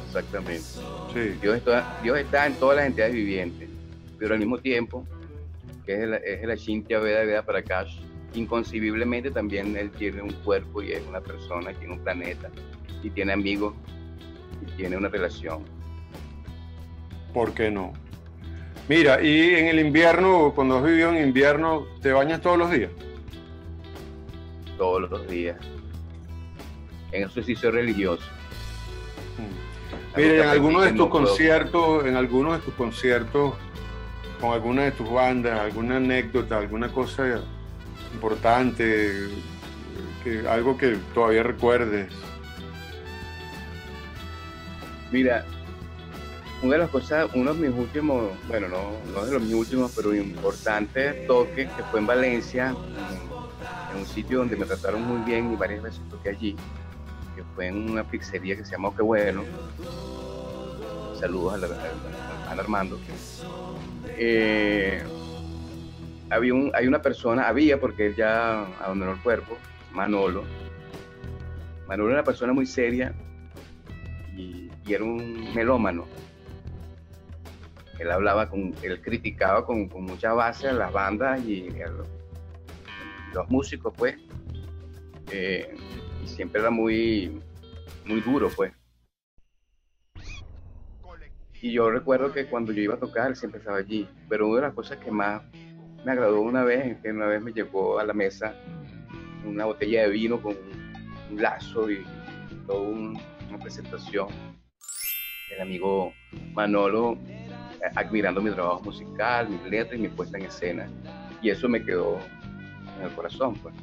Exactamente. 0.08 0.62
Sí. 1.14 1.38
Dios, 1.42 1.58
está, 1.58 2.00
Dios 2.04 2.18
está 2.18 2.46
en 2.46 2.56
todas 2.56 2.78
las 2.78 2.88
entidades 2.88 3.14
vivientes, 3.14 3.70
pero 4.20 4.34
al 4.34 4.40
mismo 4.40 4.58
tiempo, 4.58 5.06
que 5.86 5.94
es 5.94 6.00
el, 6.02 6.14
es 6.14 6.42
la 6.44 7.00
Veda 7.00 7.24
Veda 7.24 7.42
Prakash, 7.44 8.00
inconcebiblemente 8.34 9.32
también 9.32 9.76
él 9.78 9.92
tiene 9.92 10.22
un 10.22 10.34
cuerpo 10.44 10.82
y 10.82 10.92
es 10.92 11.06
una 11.08 11.22
persona, 11.22 11.74
tiene 11.74 11.94
un 11.94 12.00
planeta 12.00 12.50
y 13.02 13.10
tiene 13.10 13.34
amigos 13.34 13.74
tiene 14.78 14.98
una 14.98 15.10
relación. 15.10 15.64
¿Por 17.34 17.54
qué 17.54 17.72
no? 17.72 17.94
Mira, 18.90 19.22
y 19.24 19.56
en 19.56 19.68
el 19.68 19.80
invierno, 19.80 20.52
cuando 20.54 20.78
has 20.78 20.84
vivido 20.84 21.10
en 21.10 21.26
invierno, 21.26 21.86
¿te 22.02 22.12
bañas 22.12 22.42
todos 22.42 22.58
los 22.58 22.70
días? 22.70 22.92
Todos 24.78 25.10
los 25.10 25.28
días. 25.28 25.58
En 27.12 27.24
ejercicio 27.24 27.72
religioso. 27.72 28.24
Mm. 29.38 30.18
Mira, 30.20 30.44
en 30.44 30.50
algunos 30.50 30.84
de 30.84 30.94
tus 30.94 31.08
conciertos, 31.08 32.06
en 32.06 32.16
algunos 32.18 32.58
de 32.58 32.60
tus 32.60 32.74
conciertos, 32.74 33.54
con 34.42 34.52
alguna 34.52 34.84
de 34.84 34.92
tus 34.92 35.10
bandas, 35.10 35.58
alguna 35.58 35.98
anécdota, 35.98 36.58
alguna 36.58 36.90
cosa 36.90 37.42
importante, 38.14 39.30
que, 40.24 40.46
algo 40.48 40.78
que 40.78 40.98
todavía 41.14 41.44
recuerdes. 41.44 42.12
Mira, 45.14 45.46
una 46.64 46.72
de 46.72 46.80
las 46.80 46.90
cosas, 46.90 47.30
uno 47.36 47.54
de 47.54 47.70
mis 47.70 47.80
últimos, 47.80 48.32
bueno, 48.48 48.68
no, 48.68 48.94
no 49.14 49.24
de 49.24 49.34
los 49.34 49.44
mis 49.44 49.54
últimos, 49.54 49.94
pero 49.96 50.12
importantes 50.12 51.28
toques, 51.28 51.70
que 51.70 51.84
fue 51.84 52.00
en 52.00 52.08
Valencia, 52.08 52.76
en, 53.92 54.00
un 54.00 54.08
sitio 54.08 54.40
donde 54.40 54.56
me 54.56 54.66
trataron 54.66 55.04
muy 55.04 55.22
bien 55.24 55.54
y 55.54 55.56
varias 55.56 55.84
veces 55.84 56.02
toqué 56.10 56.30
allí, 56.30 56.56
que 57.36 57.44
fue 57.54 57.68
en 57.68 57.92
una 57.92 58.04
pizzería 58.04 58.56
que 58.56 58.66
se 58.66 58.72
llamó 58.72 58.96
Qué 58.96 59.04
Bueno. 59.04 59.44
Saludos 61.20 61.62
a, 61.62 62.52
Armando. 62.52 63.00
Eh, 64.18 65.04
había 66.32 66.56
un, 66.56 66.72
hay 66.74 66.88
una 66.88 67.04
persona, 67.04 67.48
había 67.48 67.80
porque 67.80 68.08
él 68.08 68.16
ya 68.16 68.66
abandonó 68.84 69.12
el 69.12 69.20
cuerpo, 69.20 69.60
Manolo. 69.92 70.44
Manolo 71.88 72.10
era 72.10 72.22
una 72.22 72.26
persona 72.26 72.52
muy 72.52 72.66
seria 72.66 73.14
y 74.36 74.70
era 74.88 75.04
un 75.04 75.54
melómano 75.54 76.06
él 78.00 78.12
hablaba 78.12 78.50
con, 78.50 78.74
él 78.82 79.02
criticaba 79.02 79.66
con, 79.66 79.88
mucha 79.88 80.34
base 80.34 80.68
a 80.68 80.74
las 80.74 80.92
bandas 80.92 81.44
y 81.46 81.70
a 81.82 81.88
los, 81.90 82.08
músicos, 83.50 83.94
pues. 83.98 84.16
Eh, 85.32 85.76
siempre 86.26 86.62
era 86.62 86.70
muy, 86.70 87.42
muy 88.06 88.22
duro, 88.22 88.50
pues. 88.56 88.74
Y 91.62 91.72
yo 91.72 91.90
recuerdo 91.90 92.32
que 92.32 92.46
cuando 92.46 92.74
yo 92.74 92.82
iba 92.82 92.96
a 92.96 93.00
tocar, 93.00 93.30
él 93.30 93.36
siempre 93.36 93.60
estaba 93.60 93.78
allí. 93.78 94.08
Pero 94.30 94.48
una 94.48 94.58
de 94.58 94.62
las 94.68 94.74
cosas 94.74 94.98
que 94.98 95.10
más 95.10 95.42
me 96.06 96.12
agradó 96.12 96.42
una 96.42 96.64
vez 96.64 96.86
es 96.86 96.98
que 96.98 97.12
una 97.12 97.26
vez 97.26 97.42
me 97.42 97.54
llegó 97.54 98.00
a 98.00 98.04
la 98.04 98.14
mesa 98.14 98.54
una 99.46 99.66
botella 99.66 100.04
de 100.04 100.10
vino 100.10 100.42
con 100.42 100.56
un 101.32 101.42
lazo 101.42 101.90
y 101.90 102.06
toda 102.68 102.82
una 103.54 103.64
presentación. 103.64 104.28
El 105.52 105.62
amigo 105.62 106.14
Manolo 106.54 107.18
admirando 107.96 108.42
mi 108.42 108.52
trabajo 108.52 108.82
musical, 108.84 109.50
mis 109.50 109.62
letras 109.64 110.00
y 110.00 110.04
mi 110.04 110.10
puesta 110.10 110.38
en 110.38 110.46
escena. 110.46 110.88
Y 111.42 111.50
eso 111.50 111.68
me 111.68 111.84
quedó 111.84 112.20
en 112.98 113.06
el 113.06 113.12
corazón, 113.12 113.56
pues. 113.56 113.76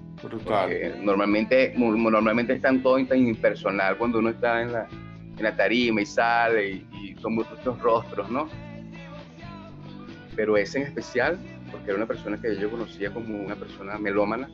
normalmente, 1.03 1.75
normalmente 1.77 2.55
es 2.55 2.63
tan 2.63 2.83
todo 2.83 3.05
tan 3.05 3.19
impersonal 3.19 3.97
cuando 3.99 4.19
uno 4.19 4.31
está 4.31 4.63
en 4.63 4.73
la, 4.73 4.89
en 5.37 5.43
la 5.43 5.55
tarima 5.55 6.01
y 6.01 6.07
sale 6.07 6.69
y, 6.71 7.17
son 7.21 7.35
muchos 7.35 7.79
rostros, 7.81 8.31
¿no? 8.31 8.49
Pero 10.35 10.57
ese 10.57 10.79
en 10.79 10.87
especial, 10.87 11.39
porque 11.71 11.89
era 11.89 11.97
una 11.97 12.07
persona 12.07 12.41
que 12.41 12.57
yo 12.57 12.71
conocía 12.71 13.13
como 13.13 13.45
una 13.45 13.57
persona 13.57 13.99
melómana, 13.99 14.49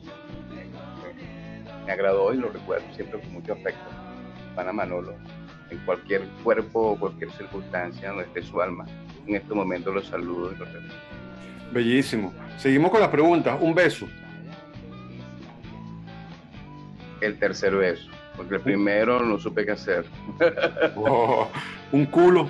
me, 1.85 1.93
agradó 1.93 2.35
y 2.35 2.39
lo 2.39 2.49
recuerdo 2.49 2.85
siempre 2.93 3.21
con 3.21 3.35
mucho 3.35 3.53
afecto. 3.53 4.06
Pana 4.57 4.73
Manolo, 4.73 5.15
en 5.71 5.79
cualquier 5.87 6.23
cuerpo 6.43 6.91
o 6.91 6.99
cualquier 6.99 7.31
circunstancia 7.31 8.09
donde 8.09 8.25
esté 8.25 8.43
su 8.43 8.61
alma 8.61 8.87
en 9.27 9.35
este 9.35 9.55
momento 9.55 9.93
los 9.93 10.07
saludo 10.07 10.53
y 10.53 10.57
los 10.57 10.69
Bellísimo. 11.73 12.33
Seguimos 12.59 12.91
con 12.91 13.01
las 13.01 13.11
preguntas. 13.11 13.59
Un 13.61 13.75
beso. 13.75 14.07
El 17.21 17.39
tercer 17.39 17.75
beso, 17.75 18.09
porque 18.37 18.57
el 18.57 18.61
primero 18.61 19.21
no 19.25 19.39
supe 19.39 19.65
qué 19.65 19.73
hacer. 19.73 20.05
Oh, 20.97 21.49
un 21.93 22.07
culo. 22.07 22.49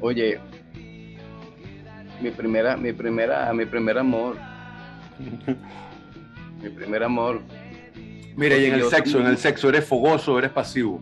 Oye, 0.00 0.40
mi 2.20 2.30
primera, 2.30 2.76
mi 2.76 2.92
primera, 2.92 3.52
mi 3.52 3.66
primer 3.66 3.98
amor. 3.98 4.36
mi 6.62 6.68
primer 6.70 7.02
amor. 7.02 7.40
Mira, 8.36 8.56
y 8.56 8.66
en 8.66 8.74
el 8.74 8.84
sexo, 8.84 9.20
en 9.20 9.26
el 9.26 9.38
sexo, 9.38 9.68
¿eres 9.68 9.84
fogoso 9.84 10.34
o 10.34 10.38
eres 10.38 10.50
pasivo? 10.50 11.00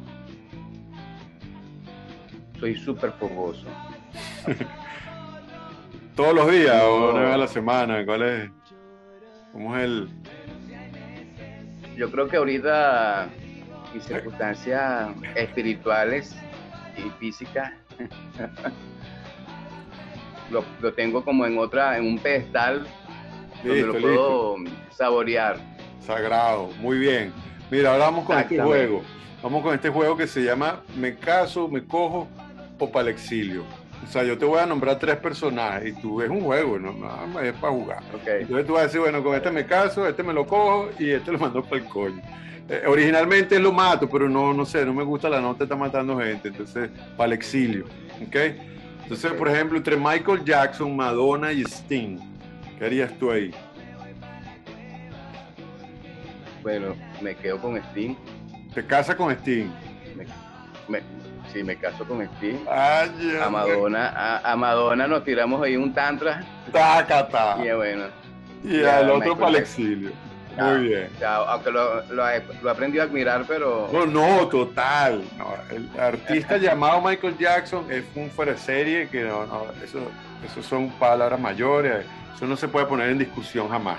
soy 2.61 2.77
súper 2.77 3.13
fogoso. 3.13 3.67
¿Todos 6.15 6.35
los 6.35 6.51
días 6.51 6.83
o 6.83 7.11
una 7.11 7.23
vez 7.23 7.35
a 7.35 7.39
la 7.39 7.49
semana? 7.49 8.05
¿Cuál 8.05 8.23
es? 8.23 8.51
¿Cómo 9.53 9.77
es 9.77 9.85
el...? 9.85 10.09
Yo 11.97 12.11
creo 12.11 12.29
que 12.29 12.37
ahorita 12.37 13.29
mis 13.95 14.05
circunstancias 14.05 15.11
espirituales 15.35 16.37
y 16.97 17.11
físicas 17.19 17.73
lo, 20.51 20.93
tengo 20.93 21.25
como 21.25 21.47
en 21.47 21.59
otra, 21.59 21.97
en 21.97 22.07
un 22.07 22.19
pedestal 22.19 22.87
donde 23.65 23.83
lo 23.83 23.99
puedo 23.99 24.57
saborear. 24.91 25.59
Sagrado, 26.11 26.71
muy 26.81 26.99
bien. 26.99 27.33
Mira, 27.71 27.93
ahora 27.93 28.07
vamos 28.07 28.25
con 28.25 28.37
este 28.37 28.61
juego. 28.61 29.03
Vamos 29.43 29.63
con 29.63 29.75
este 29.75 29.89
juego 29.91 30.17
que 30.17 30.27
se 30.27 30.43
llama 30.43 30.81
Me 30.97 31.15
caso, 31.15 31.69
me 31.69 31.85
cojo 31.85 32.27
o 32.79 32.91
para 32.91 33.09
el 33.09 33.15
exilio. 33.15 33.63
O 34.03 34.11
sea, 34.11 34.25
yo 34.25 34.37
te 34.37 34.45
voy 34.45 34.59
a 34.59 34.67
nombrar 34.67 34.99
tres 34.99 35.17
personajes 35.19 35.91
y 35.91 36.01
tú 36.01 36.17
ves 36.17 36.29
un 36.29 36.41
juego, 36.41 36.81
no, 36.81 36.93
no 36.93 37.41
es 37.41 37.53
para 37.53 37.73
jugar. 37.73 38.03
Entonces 38.27 38.67
tú 38.67 38.73
vas 38.73 38.83
a 38.83 38.87
decir, 38.87 39.01
bueno, 39.01 39.23
con 39.23 39.37
este 39.37 39.53
me 39.53 39.65
caso, 39.67 40.05
este 40.09 40.25
me 40.25 40.33
lo 40.33 40.45
cojo 40.47 40.89
y 40.99 41.11
este 41.11 41.31
lo 41.31 41.39
mando 41.39 41.63
para 41.63 41.77
el 41.77 41.85
coño. 41.85 42.21
Eh, 42.69 42.83
originalmente 42.89 43.59
lo 43.61 43.71
mato, 43.71 44.09
pero 44.09 44.29
no, 44.29 44.53
no 44.53 44.67
sé, 44.67 44.85
no 44.85 44.93
me 44.93 45.05
gusta 45.05 45.29
la 45.29 45.41
nota, 45.41 45.63
está 45.63 45.77
matando 45.77 46.19
gente, 46.19 46.49
entonces 46.49 46.91
para 47.17 47.29
el 47.29 47.33
exilio. 47.35 47.85
¿ok? 48.27 48.37
Entonces, 49.05 49.33
por 49.33 49.49
ejemplo, 49.49 49.79
entre 49.79 49.97
Michael 49.97 50.45
Jackson, 50.45 50.97
Madonna 50.97 51.53
y 51.53 51.63
Sting, 51.63 52.19
¿qué 52.79 52.85
harías 52.87 53.17
tú 53.19 53.31
ahí? 53.31 53.53
Bueno, 56.63 56.95
me 57.21 57.35
quedo 57.35 57.61
con 57.61 57.77
Sting. 57.77 58.15
¿Te 58.75 58.85
casas 58.87 59.17
con 59.17 59.31
Sting? 59.33 59.71
me, 60.89 61.03
si 61.53 61.63
me 61.63 61.77
caso 61.77 62.05
con 62.05 62.29
Steve, 62.37 62.59
a 62.69 63.49
Madonna, 63.49 64.41
a, 64.45 64.57
Madonna 64.57 65.07
nos 65.07 65.25
tiramos 65.25 65.63
ahí 65.63 65.77
un 65.77 65.93
tantra. 65.95 66.43
Tácata. 66.73 67.57
Y 67.65 67.73
bueno. 67.73 68.05
Y 68.63 68.83
al 68.85 69.11
otro 69.11 69.37
para 69.37 69.51
el 69.51 69.57
exilio. 69.57 70.11
Muy 70.57 70.89
bien. 70.89 71.09
aunque 71.25 71.71
lo, 71.71 72.03
lo, 72.07 72.25
lo, 72.63 72.71
aprendido 72.71 73.03
a 73.03 73.07
admirar, 73.07 73.45
pero. 73.47 73.89
No, 73.93 74.05
no, 74.05 74.49
total. 74.49 75.23
el 75.71 75.89
artista 75.99 76.57
llamado 76.59 77.01
Michael 77.01 77.39
Jackson 77.39 77.91
es 77.91 78.05
un 78.15 78.31
fuera 78.31 78.57
serie 78.57 79.09
que 79.09 79.23
no, 79.23 79.47
no, 79.47 79.67
eso, 79.83 80.01
eso 80.45 80.63
son 80.63 80.91
palabras 80.91 81.41
mayores. 81.41 82.05
Eso 82.35 82.47
no 82.47 82.57
se 82.57 82.69
puede 82.69 82.87
poner 82.87 83.11
en 83.11 83.19
discusión 83.19 83.69
jamás. 83.69 83.99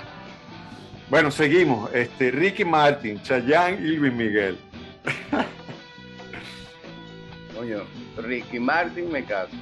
Bueno, 1.12 1.30
seguimos. 1.30 1.92
Este, 1.92 2.30
Ricky 2.30 2.64
Martin, 2.64 3.20
Chayanne 3.20 3.86
y 3.86 3.96
Luis 3.96 4.14
Miguel. 4.14 4.56
coño, 7.54 7.82
Ricky 8.16 8.58
Martin 8.58 9.12
me 9.12 9.22
caso. 9.22 9.52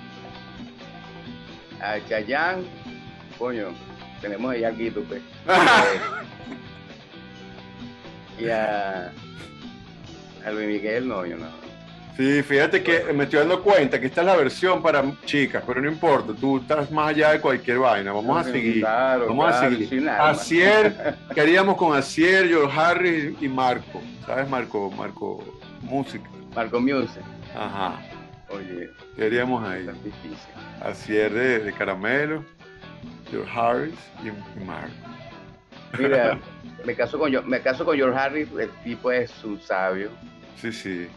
A 1.83 1.99
Chayanne, 2.09 2.63
coño, 3.37 3.71
tenemos 4.21 4.53
ahí 4.53 4.63
aquí 4.63 4.93
pues. 4.93 5.23
y 8.39 8.49
a, 8.49 9.13
a 10.47 10.51
Luis 10.53 10.69
Miguel, 10.69 11.09
no, 11.09 11.27
yo 11.27 11.37
no. 11.37 11.60
Sí, 12.16 12.42
fíjate 12.42 12.83
que 12.83 13.12
me 13.14 13.25
estoy 13.25 13.38
dando 13.40 13.62
cuenta 13.62 13.99
que 13.99 14.07
esta 14.07 14.20
es 14.20 14.27
la 14.27 14.37
versión 14.37 14.83
para 14.83 15.03
chicas, 15.25 15.62
pero 15.66 15.81
no 15.81 15.88
importa, 15.88 16.33
tú 16.38 16.59
estás 16.59 16.90
más 16.90 17.09
allá 17.11 17.33
de 17.33 17.40
cualquier 17.40 17.79
vaina. 17.79 18.12
Vamos 18.12 18.46
a 18.46 18.51
seguir. 18.51 18.81
Claro, 18.81 19.29
Vamos 19.29 19.46
claro, 19.46 19.66
a 19.66 19.70
seguir. 19.70 20.09
Acier, 20.09 21.16
queríamos 21.35 21.77
con 21.77 21.96
Acier, 21.96 22.46
George 22.49 22.79
Harris 22.79 23.35
y 23.40 23.49
Marco. 23.49 24.03
¿Sabes, 24.27 24.49
Marco? 24.51 24.90
Marco, 24.90 25.42
música. 25.83 26.29
Marco 26.55 26.81
Music. 26.81 27.23
Ajá. 27.57 27.99
Oye, 28.51 28.90
Queríamos 29.16 29.66
ahí. 29.66 29.87
es 29.88 30.05
difícil. 30.05 30.37
Acier 30.83 31.33
de, 31.33 31.59
de 31.61 31.73
Caramelo, 31.73 32.44
George 33.31 33.51
Harris 33.59 33.94
y, 34.25 34.29
y 34.61 34.64
Marco. 34.64 34.90
Mira, 35.99 36.38
me 36.85 36.94
caso 36.94 37.18
con 37.18 37.31
yo, 37.31 37.42
me 37.42 37.61
caso 37.61 37.85
con 37.85 37.96
George 37.96 38.18
Harris, 38.18 38.49
el 38.59 38.70
tipo 38.85 39.11
es 39.12 39.33
un 39.44 39.61
sabio. 39.61 40.11
Sí, 40.57 40.73
sí. 40.73 41.09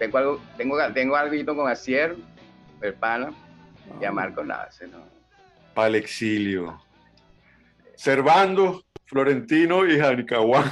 Tengo 0.00 0.18
algo, 0.18 0.40
tengo, 0.56 0.76
tengo 0.92 1.14
algo 1.14 1.54
con 1.54 1.68
Acier, 1.70 2.16
el 2.80 2.94
pana, 2.94 3.32
y 4.00 4.04
a 4.04 4.10
Marco 4.10 4.42
nada, 4.42 4.66
ese 4.70 4.88
no. 4.88 4.98
Para 5.74 5.88
el 5.88 5.94
exilio. 5.94 6.80
Servando, 7.94 8.82
Florentino 9.06 9.86
y 9.86 9.98
Janicahuán. 10.00 10.64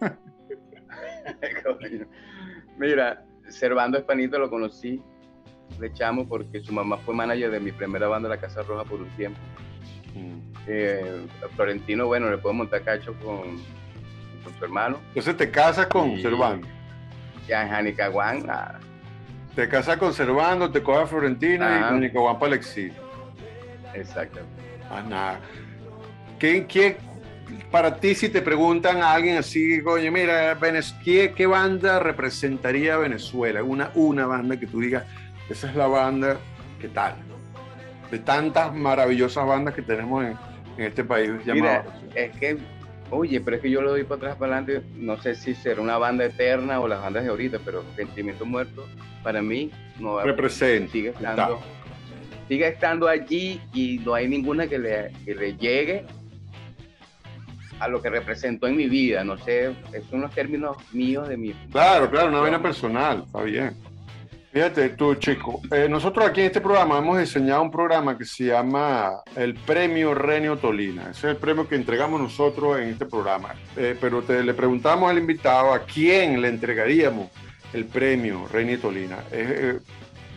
Mira, 2.78 3.24
Servando 3.48 3.98
Espanito 3.98 4.38
lo 4.38 4.50
conocí 4.50 5.00
de 5.78 5.92
chamo 5.92 6.28
porque 6.28 6.60
su 6.60 6.72
mamá 6.72 6.96
fue 6.98 7.14
manager 7.14 7.50
de 7.50 7.60
mi 7.60 7.72
primera 7.72 8.08
banda, 8.08 8.28
La 8.28 8.38
Casa 8.38 8.62
Roja, 8.62 8.84
por 8.84 9.00
un 9.00 9.08
tiempo. 9.10 9.38
Eh, 10.66 11.24
Florentino, 11.54 12.06
bueno, 12.06 12.28
le 12.30 12.38
puedo 12.38 12.52
montar 12.54 12.82
cacho 12.82 13.14
con, 13.20 13.42
con 14.42 14.58
su 14.58 14.64
hermano. 14.64 14.98
Entonces 15.08 15.36
te 15.36 15.50
casas 15.50 15.86
con 15.86 16.10
Y- 16.10 16.22
Servando. 16.22 16.66
Ya 17.46 17.62
en 17.62 17.68
Janicaguán, 17.70 18.46
nada. 18.46 18.80
Te 19.54 19.68
casas 19.68 19.96
con 19.96 20.12
Servando, 20.12 20.70
te 20.70 20.82
coges 20.82 21.02
a 21.04 21.06
Florentina 21.06 21.70
y 21.70 21.74
Ajá. 21.78 21.88
Janicahuán 21.90 22.38
para 22.38 22.52
el 22.54 22.58
exilio. 22.58 22.94
Exactamente. 23.94 24.62
Ah, 24.90 25.02
nada. 25.08 25.40
¿Qué, 26.38 26.66
qué- 26.66 26.96
para 27.70 27.96
ti, 27.96 28.14
si 28.14 28.28
te 28.28 28.42
preguntan 28.42 28.98
a 28.98 29.12
alguien 29.12 29.36
así, 29.38 29.80
coño, 29.82 30.10
mira, 30.12 30.56
¿qué, 31.04 31.32
qué 31.34 31.46
banda 31.46 31.98
representaría 32.00 32.94
a 32.94 32.98
Venezuela? 32.98 33.62
Una, 33.62 33.90
una 33.94 34.26
banda 34.26 34.58
que 34.58 34.66
tú 34.66 34.80
digas, 34.80 35.04
esa 35.48 35.70
es 35.70 35.76
la 35.76 35.86
banda, 35.86 36.36
¿qué 36.80 36.88
tal? 36.88 37.14
De 38.10 38.18
tantas 38.18 38.74
maravillosas 38.74 39.46
bandas 39.46 39.74
que 39.74 39.82
tenemos 39.82 40.24
en, 40.24 40.36
en 40.76 40.84
este 40.84 41.04
país 41.04 41.30
Mira, 41.46 41.82
llamado. 41.84 41.92
es 42.14 42.36
que, 42.36 42.58
oye, 43.10 43.40
pero 43.40 43.56
es 43.56 43.62
que 43.62 43.70
yo 43.70 43.80
lo 43.80 43.90
doy 43.90 44.04
para 44.04 44.16
atrás, 44.16 44.36
para 44.36 44.56
adelante. 44.58 44.86
No 44.96 45.20
sé 45.20 45.34
si 45.34 45.54
será 45.54 45.80
una 45.80 45.98
banda 45.98 46.24
eterna 46.24 46.80
o 46.80 46.88
las 46.88 47.00
bandas 47.00 47.24
de 47.24 47.30
ahorita, 47.30 47.58
pero 47.64 47.84
Sentimiento 47.96 48.44
Muerto, 48.44 48.86
para 49.22 49.42
mí, 49.42 49.70
no 49.98 50.20
Representa. 50.20 50.92
sigue 50.92 51.08
estando, 51.10 51.60
sigue 52.48 52.68
estando 52.68 53.08
allí 53.08 53.60
y 53.72 53.98
no 54.04 54.14
hay 54.14 54.28
ninguna 54.28 54.66
que 54.66 54.78
le, 54.78 55.12
que 55.24 55.34
le 55.34 55.56
llegue 55.56 56.04
a 57.78 57.88
lo 57.88 58.00
que 58.00 58.08
representó 58.08 58.66
en 58.66 58.76
mi 58.76 58.86
vida. 58.88 59.22
No 59.24 59.36
sé, 59.38 59.74
son 60.10 60.22
los 60.22 60.30
términos 60.34 60.76
míos 60.92 61.28
de 61.28 61.36
mi. 61.36 61.52
Claro, 61.72 62.10
claro, 62.10 62.28
una 62.28 62.40
vaina 62.40 62.60
personal, 62.62 63.24
está 63.26 63.42
bien. 63.42 63.74
Fíjate 64.56 64.88
tú, 64.88 65.14
chico, 65.16 65.60
eh, 65.70 65.86
nosotros 65.86 66.24
aquí 66.24 66.40
en 66.40 66.46
este 66.46 66.62
programa 66.62 66.96
hemos 66.96 67.18
diseñado 67.18 67.60
un 67.60 67.70
programa 67.70 68.16
que 68.16 68.24
se 68.24 68.44
llama 68.44 69.20
el 69.34 69.54
Premio 69.54 70.14
Renio 70.14 70.56
Tolina. 70.56 71.10
Ese 71.10 71.10
es 71.10 71.24
el 71.24 71.36
premio 71.36 71.68
que 71.68 71.74
entregamos 71.74 72.18
nosotros 72.18 72.78
en 72.78 72.88
este 72.88 73.04
programa. 73.04 73.54
Eh, 73.76 73.98
pero 74.00 74.22
te, 74.22 74.42
le 74.42 74.54
preguntamos 74.54 75.10
al 75.10 75.18
invitado 75.18 75.74
a 75.74 75.80
quién 75.80 76.40
le 76.40 76.48
entregaríamos 76.48 77.28
el 77.74 77.84
premio 77.84 78.48
Renio 78.50 78.80
Tolina. 78.80 79.18
Es, 79.30 79.50
eh, 79.50 79.78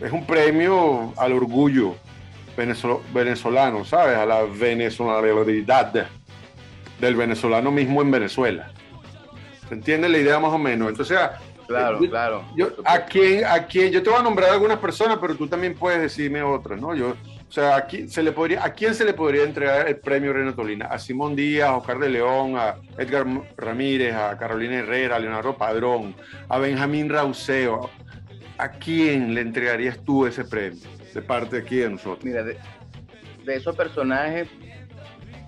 es 0.02 0.12
un 0.12 0.26
premio 0.26 1.14
al 1.16 1.32
orgullo 1.32 1.96
venezolano, 3.14 3.86
¿sabes? 3.86 4.18
A 4.18 4.26
la 4.26 4.42
venezolanidad 4.42 6.08
del 7.00 7.16
venezolano 7.16 7.70
mismo 7.70 8.02
en 8.02 8.10
Venezuela. 8.10 8.70
¿Se 9.66 9.72
entiende 9.72 10.10
la 10.10 10.18
idea 10.18 10.38
más 10.38 10.52
o 10.52 10.58
menos? 10.58 10.90
Entonces, 10.90 11.18
Claro, 11.70 12.00
Yo- 12.02 12.10
claro. 12.10 12.44
yo, 12.56 12.68
a 12.84 13.04
quién, 13.04 13.44
a 13.44 13.64
quién, 13.66 13.92
yo 13.92 14.02
te 14.02 14.10
voy 14.10 14.18
a 14.18 14.22
nombrar 14.22 14.50
algunas 14.50 14.78
personas, 14.78 15.18
pero 15.20 15.36
tú 15.36 15.46
también 15.46 15.74
puedes 15.74 16.00
decirme 16.00 16.42
otras, 16.42 16.80
¿no? 16.80 16.94
Yo, 16.96 17.10
o 17.10 17.52
sea, 17.52 17.76
aquí 17.76 18.08
se 18.08 18.22
le 18.24 18.32
podría, 18.32 18.64
¿a 18.64 18.72
quién 18.72 18.92
se 18.94 19.04
le 19.04 19.12
podría 19.14 19.44
entregar 19.44 19.86
el 19.88 19.96
premio 19.98 20.32
Reino 20.32 20.52
Tolina? 20.54 20.86
A 20.86 20.98
Simón 20.98 21.36
Díaz, 21.36 21.68
a 21.68 21.76
Oscar 21.76 21.98
de 22.00 22.08
León, 22.08 22.56
a 22.56 22.74
Edgar 22.98 23.24
Ramírez, 23.56 24.14
a 24.14 24.36
Carolina 24.36 24.76
Herrera, 24.80 25.16
a 25.16 25.18
Leonardo 25.20 25.56
Padrón, 25.56 26.14
a 26.48 26.58
Benjamín 26.58 27.08
Rauseo. 27.08 27.88
¿A 28.58 28.68
quién 28.72 29.32
le 29.34 29.40
entregarías 29.40 29.98
tú 30.04 30.26
ese 30.26 30.44
premio 30.44 30.80
de 31.14 31.22
parte 31.22 31.58
aquí 31.58 31.76
de 31.76 31.88
nosotros? 31.90 32.24
Mira, 32.24 32.42
de, 32.42 32.58
de 33.44 33.54
esos 33.56 33.74
personajes, 33.76 34.48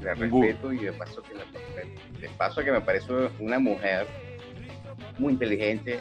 le 0.01 0.15
Ninguno. 0.17 0.47
respeto 0.47 0.73
y 0.73 0.79
de 0.79 0.93
paso, 0.93 1.23
que 1.23 2.21
de 2.21 2.29
paso 2.39 2.63
que 2.65 2.73
me 2.73 2.81
parece 2.81 3.13
una 3.39 3.59
mujer 3.59 4.07
muy 5.19 5.33
inteligente 5.35 6.01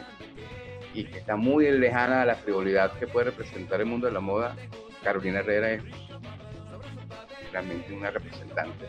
y 0.94 1.04
que 1.04 1.18
está 1.18 1.36
muy 1.36 1.70
lejana 1.70 2.22
a 2.22 2.24
la 2.26 2.34
frivolidad 2.36 2.92
que 2.98 3.06
puede 3.06 3.26
representar 3.26 3.80
el 3.80 3.86
mundo 3.86 4.06
de 4.06 4.12
la 4.12 4.20
moda. 4.20 4.56
Carolina 5.02 5.40
Herrera 5.40 5.72
es 5.72 5.82
realmente 7.52 7.92
una 7.92 8.10
representante. 8.10 8.86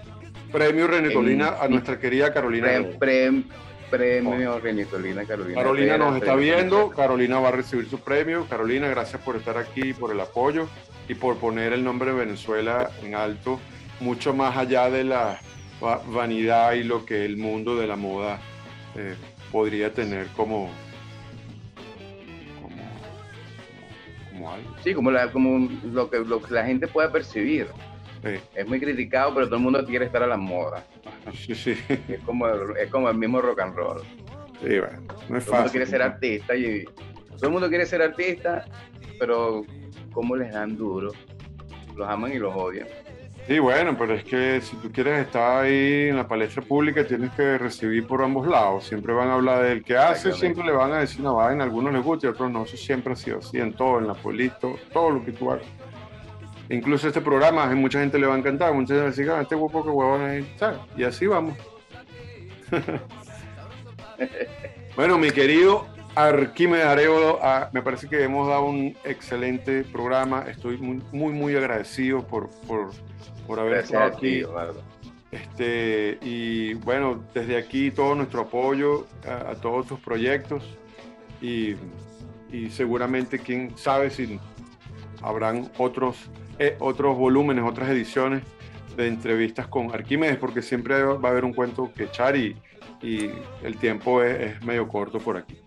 Premio 0.51 0.87
Reino 0.87 1.07
En- 1.07 1.13
Tolina 1.13 1.55
a 1.59 1.67
nuestra 1.67 1.99
querida 1.99 2.31
Carolina. 2.33 2.67
Pre- 2.67 2.75
Herrera. 2.75 2.99
pre- 2.99 3.43
premio 3.89 4.59
Renitolina 4.59 5.23
Carolina. 5.25 5.55
Carolina 5.61 5.93
Herrera, 5.95 6.05
nos 6.09 6.15
está 6.15 6.33
premio 6.33 6.55
viendo, 6.55 6.89
Carolina 6.89 7.39
va 7.39 7.49
a 7.49 7.51
recibir 7.51 7.87
su 7.89 7.99
premio. 7.99 8.47
Carolina, 8.49 8.87
gracias 8.87 9.21
por 9.21 9.35
estar 9.35 9.57
aquí, 9.57 9.93
por 9.93 10.11
el 10.11 10.19
apoyo 10.19 10.67
y 11.07 11.13
por 11.15 11.37
poner 11.37 11.73
el 11.73 11.83
nombre 11.83 12.11
de 12.11 12.17
Venezuela 12.17 12.89
en 13.03 13.13
alto, 13.15 13.59
mucho 13.99 14.33
más 14.33 14.57
allá 14.57 14.89
de 14.89 15.03
la 15.03 15.39
va- 15.83 16.01
vanidad 16.07 16.73
y 16.73 16.83
lo 16.83 17.05
que 17.05 17.23
el 17.25 17.37
mundo 17.37 17.75
de 17.75 17.85
la 17.87 17.95
moda 17.95 18.39
eh, 18.95 19.15
podría 19.53 19.93
tener 19.93 20.25
como, 20.35 20.69
como, 22.61 22.75
como 24.31 24.51
algo. 24.51 24.75
Sí, 24.83 24.93
como, 24.93 25.11
la, 25.11 25.31
como 25.31 25.69
lo, 25.85 26.09
que, 26.09 26.19
lo 26.19 26.41
que 26.41 26.53
la 26.53 26.65
gente 26.65 26.87
pueda 26.87 27.11
percibir. 27.11 27.67
Sí, 28.23 28.39
Es 28.55 28.67
muy 28.67 28.79
criticado, 28.79 29.33
pero 29.33 29.45
todo 29.47 29.57
el 29.57 29.61
mundo 29.61 29.85
quiere 29.85 30.05
estar 30.05 30.23
a 30.23 30.27
la 30.27 30.37
moda. 30.37 30.83
sí, 31.33 31.53
sí, 31.55 31.75
Es 32.09 32.19
como, 32.25 32.47
es 32.47 32.89
como 32.89 33.09
el 33.09 33.17
mismo 33.17 33.39
rock 33.41 33.59
and 33.61 33.75
roll. 33.75 34.01
sí, 34.61 34.79
bueno, 34.79 35.01
no 35.29 35.37
es 35.37 35.45
Todo 35.45 35.55
el 35.55 35.61
mundo 35.61 35.63
fácil. 35.63 35.71
quiere 35.71 35.85
ser 35.85 36.01
artista 36.01 36.55
y 36.55 36.83
todo 37.37 37.45
el 37.47 37.51
mundo 37.51 37.69
quiere 37.69 37.85
ser 37.85 38.01
artista, 38.01 38.65
pero 39.19 39.65
¿cómo 40.13 40.35
les 40.35 40.51
dan 40.51 40.75
duro? 40.77 41.11
Los 41.95 42.09
aman 42.09 42.33
y 42.33 42.39
los 42.39 42.55
odian. 42.55 42.87
Sí, 43.47 43.59
bueno, 43.59 43.97
pero 43.97 44.13
es 44.13 44.23
que 44.23 44.61
si 44.61 44.77
tú 44.77 44.89
quieres 44.89 45.25
estar 45.25 45.65
ahí 45.65 46.07
en 46.09 46.15
la 46.15 46.25
palestra 46.25 46.61
pública, 46.61 47.05
tienes 47.05 47.29
que 47.31 47.57
recibir 47.57 48.07
por 48.07 48.23
ambos 48.23 48.47
lados. 48.47 48.85
Siempre 48.85 49.13
van 49.13 49.27
a 49.27 49.33
hablar 49.33 49.63
del 49.63 49.83
que 49.83 49.97
hace, 49.97 50.31
siempre 50.31 50.63
le 50.63 50.71
van 50.71 50.93
a 50.93 50.99
decir 50.99 51.19
una 51.19 51.31
vaina, 51.31 51.63
a 51.63 51.67
algunos 51.67 51.91
les 51.91 52.01
gusta 52.01 52.27
y 52.27 52.29
a 52.29 52.31
otros 52.31 52.49
no. 52.49 52.63
Eso 52.63 52.77
siempre 52.77 53.11
ha 53.11 53.15
sido 53.17 53.39
así 53.39 53.59
en 53.59 53.73
todo, 53.73 53.99
en 53.99 54.07
la 54.07 54.13
política, 54.13 54.69
todo 54.93 55.09
lo 55.09 55.25
que 55.25 55.33
tú 55.33 55.51
hagas. 55.51 55.65
Incluso 56.69 57.09
este 57.09 57.19
programa, 57.19 57.63
a 57.63 57.75
mucha 57.75 57.99
gente 57.99 58.17
le 58.17 58.27
va 58.27 58.35
a 58.35 58.37
encantar, 58.37 58.73
mucha 58.73 58.93
gente 58.93 59.09
decir, 59.09 59.29
ah, 59.29 59.41
este 59.41 59.55
guapo 59.55 59.83
que 59.83 59.89
huevón 59.89 60.47
¿sabes? 60.57 60.79
Y 60.95 61.03
así 61.03 61.27
vamos. 61.27 61.57
bueno, 64.95 65.17
mi 65.17 65.31
querido 65.31 65.85
Arquímedes 66.15 66.85
Arevalo, 66.85 67.39
ah, 67.41 67.69
me 67.73 67.81
parece 67.81 68.07
que 68.07 68.23
hemos 68.23 68.47
dado 68.47 68.65
un 68.65 68.95
excelente 69.03 69.83
programa. 69.83 70.45
Estoy 70.47 70.77
muy, 70.77 71.01
muy, 71.11 71.33
muy 71.33 71.55
agradecido 71.55 72.25
por, 72.25 72.49
por, 72.67 72.91
por 73.47 73.59
haber 73.59 73.73
Gracias 73.73 74.01
estado 74.01 74.17
aquí. 74.17 74.39
Eduardo. 74.39 74.81
Este, 75.31 76.19
y 76.21 76.75
bueno, 76.75 77.23
desde 77.33 77.57
aquí 77.57 77.89
todo 77.91 78.13
nuestro 78.13 78.41
apoyo 78.41 79.07
a, 79.27 79.51
a 79.51 79.55
todos 79.55 79.87
tus 79.87 79.99
proyectos 79.99 80.63
y, 81.41 81.75
y 82.51 82.69
seguramente, 82.69 83.39
quién 83.39 83.75
sabe 83.77 84.09
si 84.11 84.39
habrán 85.23 85.71
otros, 85.77 86.29
eh, 86.59 86.75
otros 86.79 87.17
volúmenes, 87.17 87.63
otras 87.65 87.89
ediciones 87.89 88.43
de 88.95 89.07
entrevistas 89.07 89.67
con 89.67 89.91
Arquímedes, 89.91 90.37
porque 90.37 90.61
siempre 90.61 91.01
va 91.03 91.29
a 91.29 91.31
haber 91.31 91.45
un 91.45 91.53
cuento 91.53 91.91
que 91.95 92.03
echar 92.03 92.35
y, 92.37 92.55
y 93.01 93.31
el 93.63 93.77
tiempo 93.77 94.21
es, 94.21 94.39
es 94.57 94.63
medio 94.63 94.87
corto 94.87 95.17
por 95.17 95.35
aquí. 95.37 95.57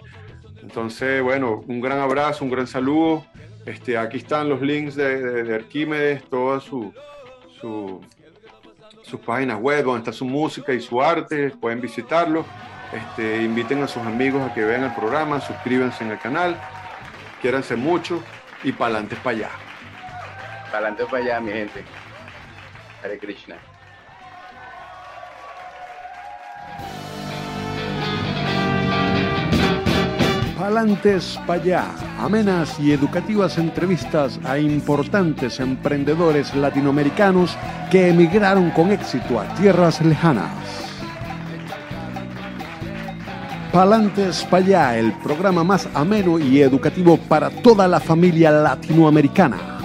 Entonces, 0.62 1.22
bueno, 1.22 1.64
un 1.66 1.80
gran 1.80 1.98
abrazo, 1.98 2.44
un 2.44 2.50
gran 2.52 2.68
saludo. 2.68 3.24
Este, 3.66 3.98
aquí 3.98 4.18
están 4.18 4.48
los 4.48 4.60
links 4.62 4.94
de, 4.94 5.20
de- 5.20 5.42
de 5.42 5.54
Arquímedes, 5.56 6.22
toda 6.30 6.60
su, 6.60 6.92
su, 7.60 8.00
sus 9.02 9.20
páginas 9.20 9.60
web, 9.60 9.84
donde 9.84 9.98
está 9.98 10.12
su 10.12 10.24
música 10.24 10.72
y 10.72 10.80
su 10.80 11.00
arte, 11.02 11.50
pueden 11.50 11.80
visitarlo. 11.80 12.44
Este, 12.92 13.42
inviten 13.42 13.82
a 13.82 13.88
sus 13.88 14.02
amigos 14.02 14.48
a 14.48 14.54
que 14.54 14.64
vean 14.64 14.84
el 14.84 14.94
programa, 14.94 15.40
suscríbanse 15.40 16.04
en 16.04 16.12
el 16.12 16.18
canal, 16.18 16.56
quiéranse 17.42 17.74
mucho 17.76 18.22
y 18.62 18.72
pa'lante 18.72 19.16
para 19.16 19.36
allá. 19.36 19.50
Para 20.66 20.88
adelante 20.88 21.04
para 21.06 21.22
allá, 21.22 21.40
mi 21.40 21.52
gente. 21.52 21.84
Hare 23.02 23.18
Krishna. 23.18 23.56
Palantes 30.66 31.38
Payá, 31.46 31.84
amenas 32.18 32.78
y 32.80 32.92
educativas 32.92 33.58
entrevistas 33.58 34.40
a 34.44 34.58
importantes 34.58 35.60
emprendedores 35.60 36.54
latinoamericanos 36.54 37.56
que 37.90 38.08
emigraron 38.08 38.70
con 38.70 38.90
éxito 38.90 39.40
a 39.40 39.44
tierras 39.54 40.00
lejanas. 40.00 40.50
Palantes 43.72 44.42
Payá, 44.50 44.96
el 44.96 45.12
programa 45.12 45.62
más 45.62 45.86
ameno 45.92 46.38
y 46.38 46.62
educativo 46.62 47.18
para 47.28 47.50
toda 47.50 47.86
la 47.86 48.00
familia 48.00 48.50
latinoamericana. 48.50 49.75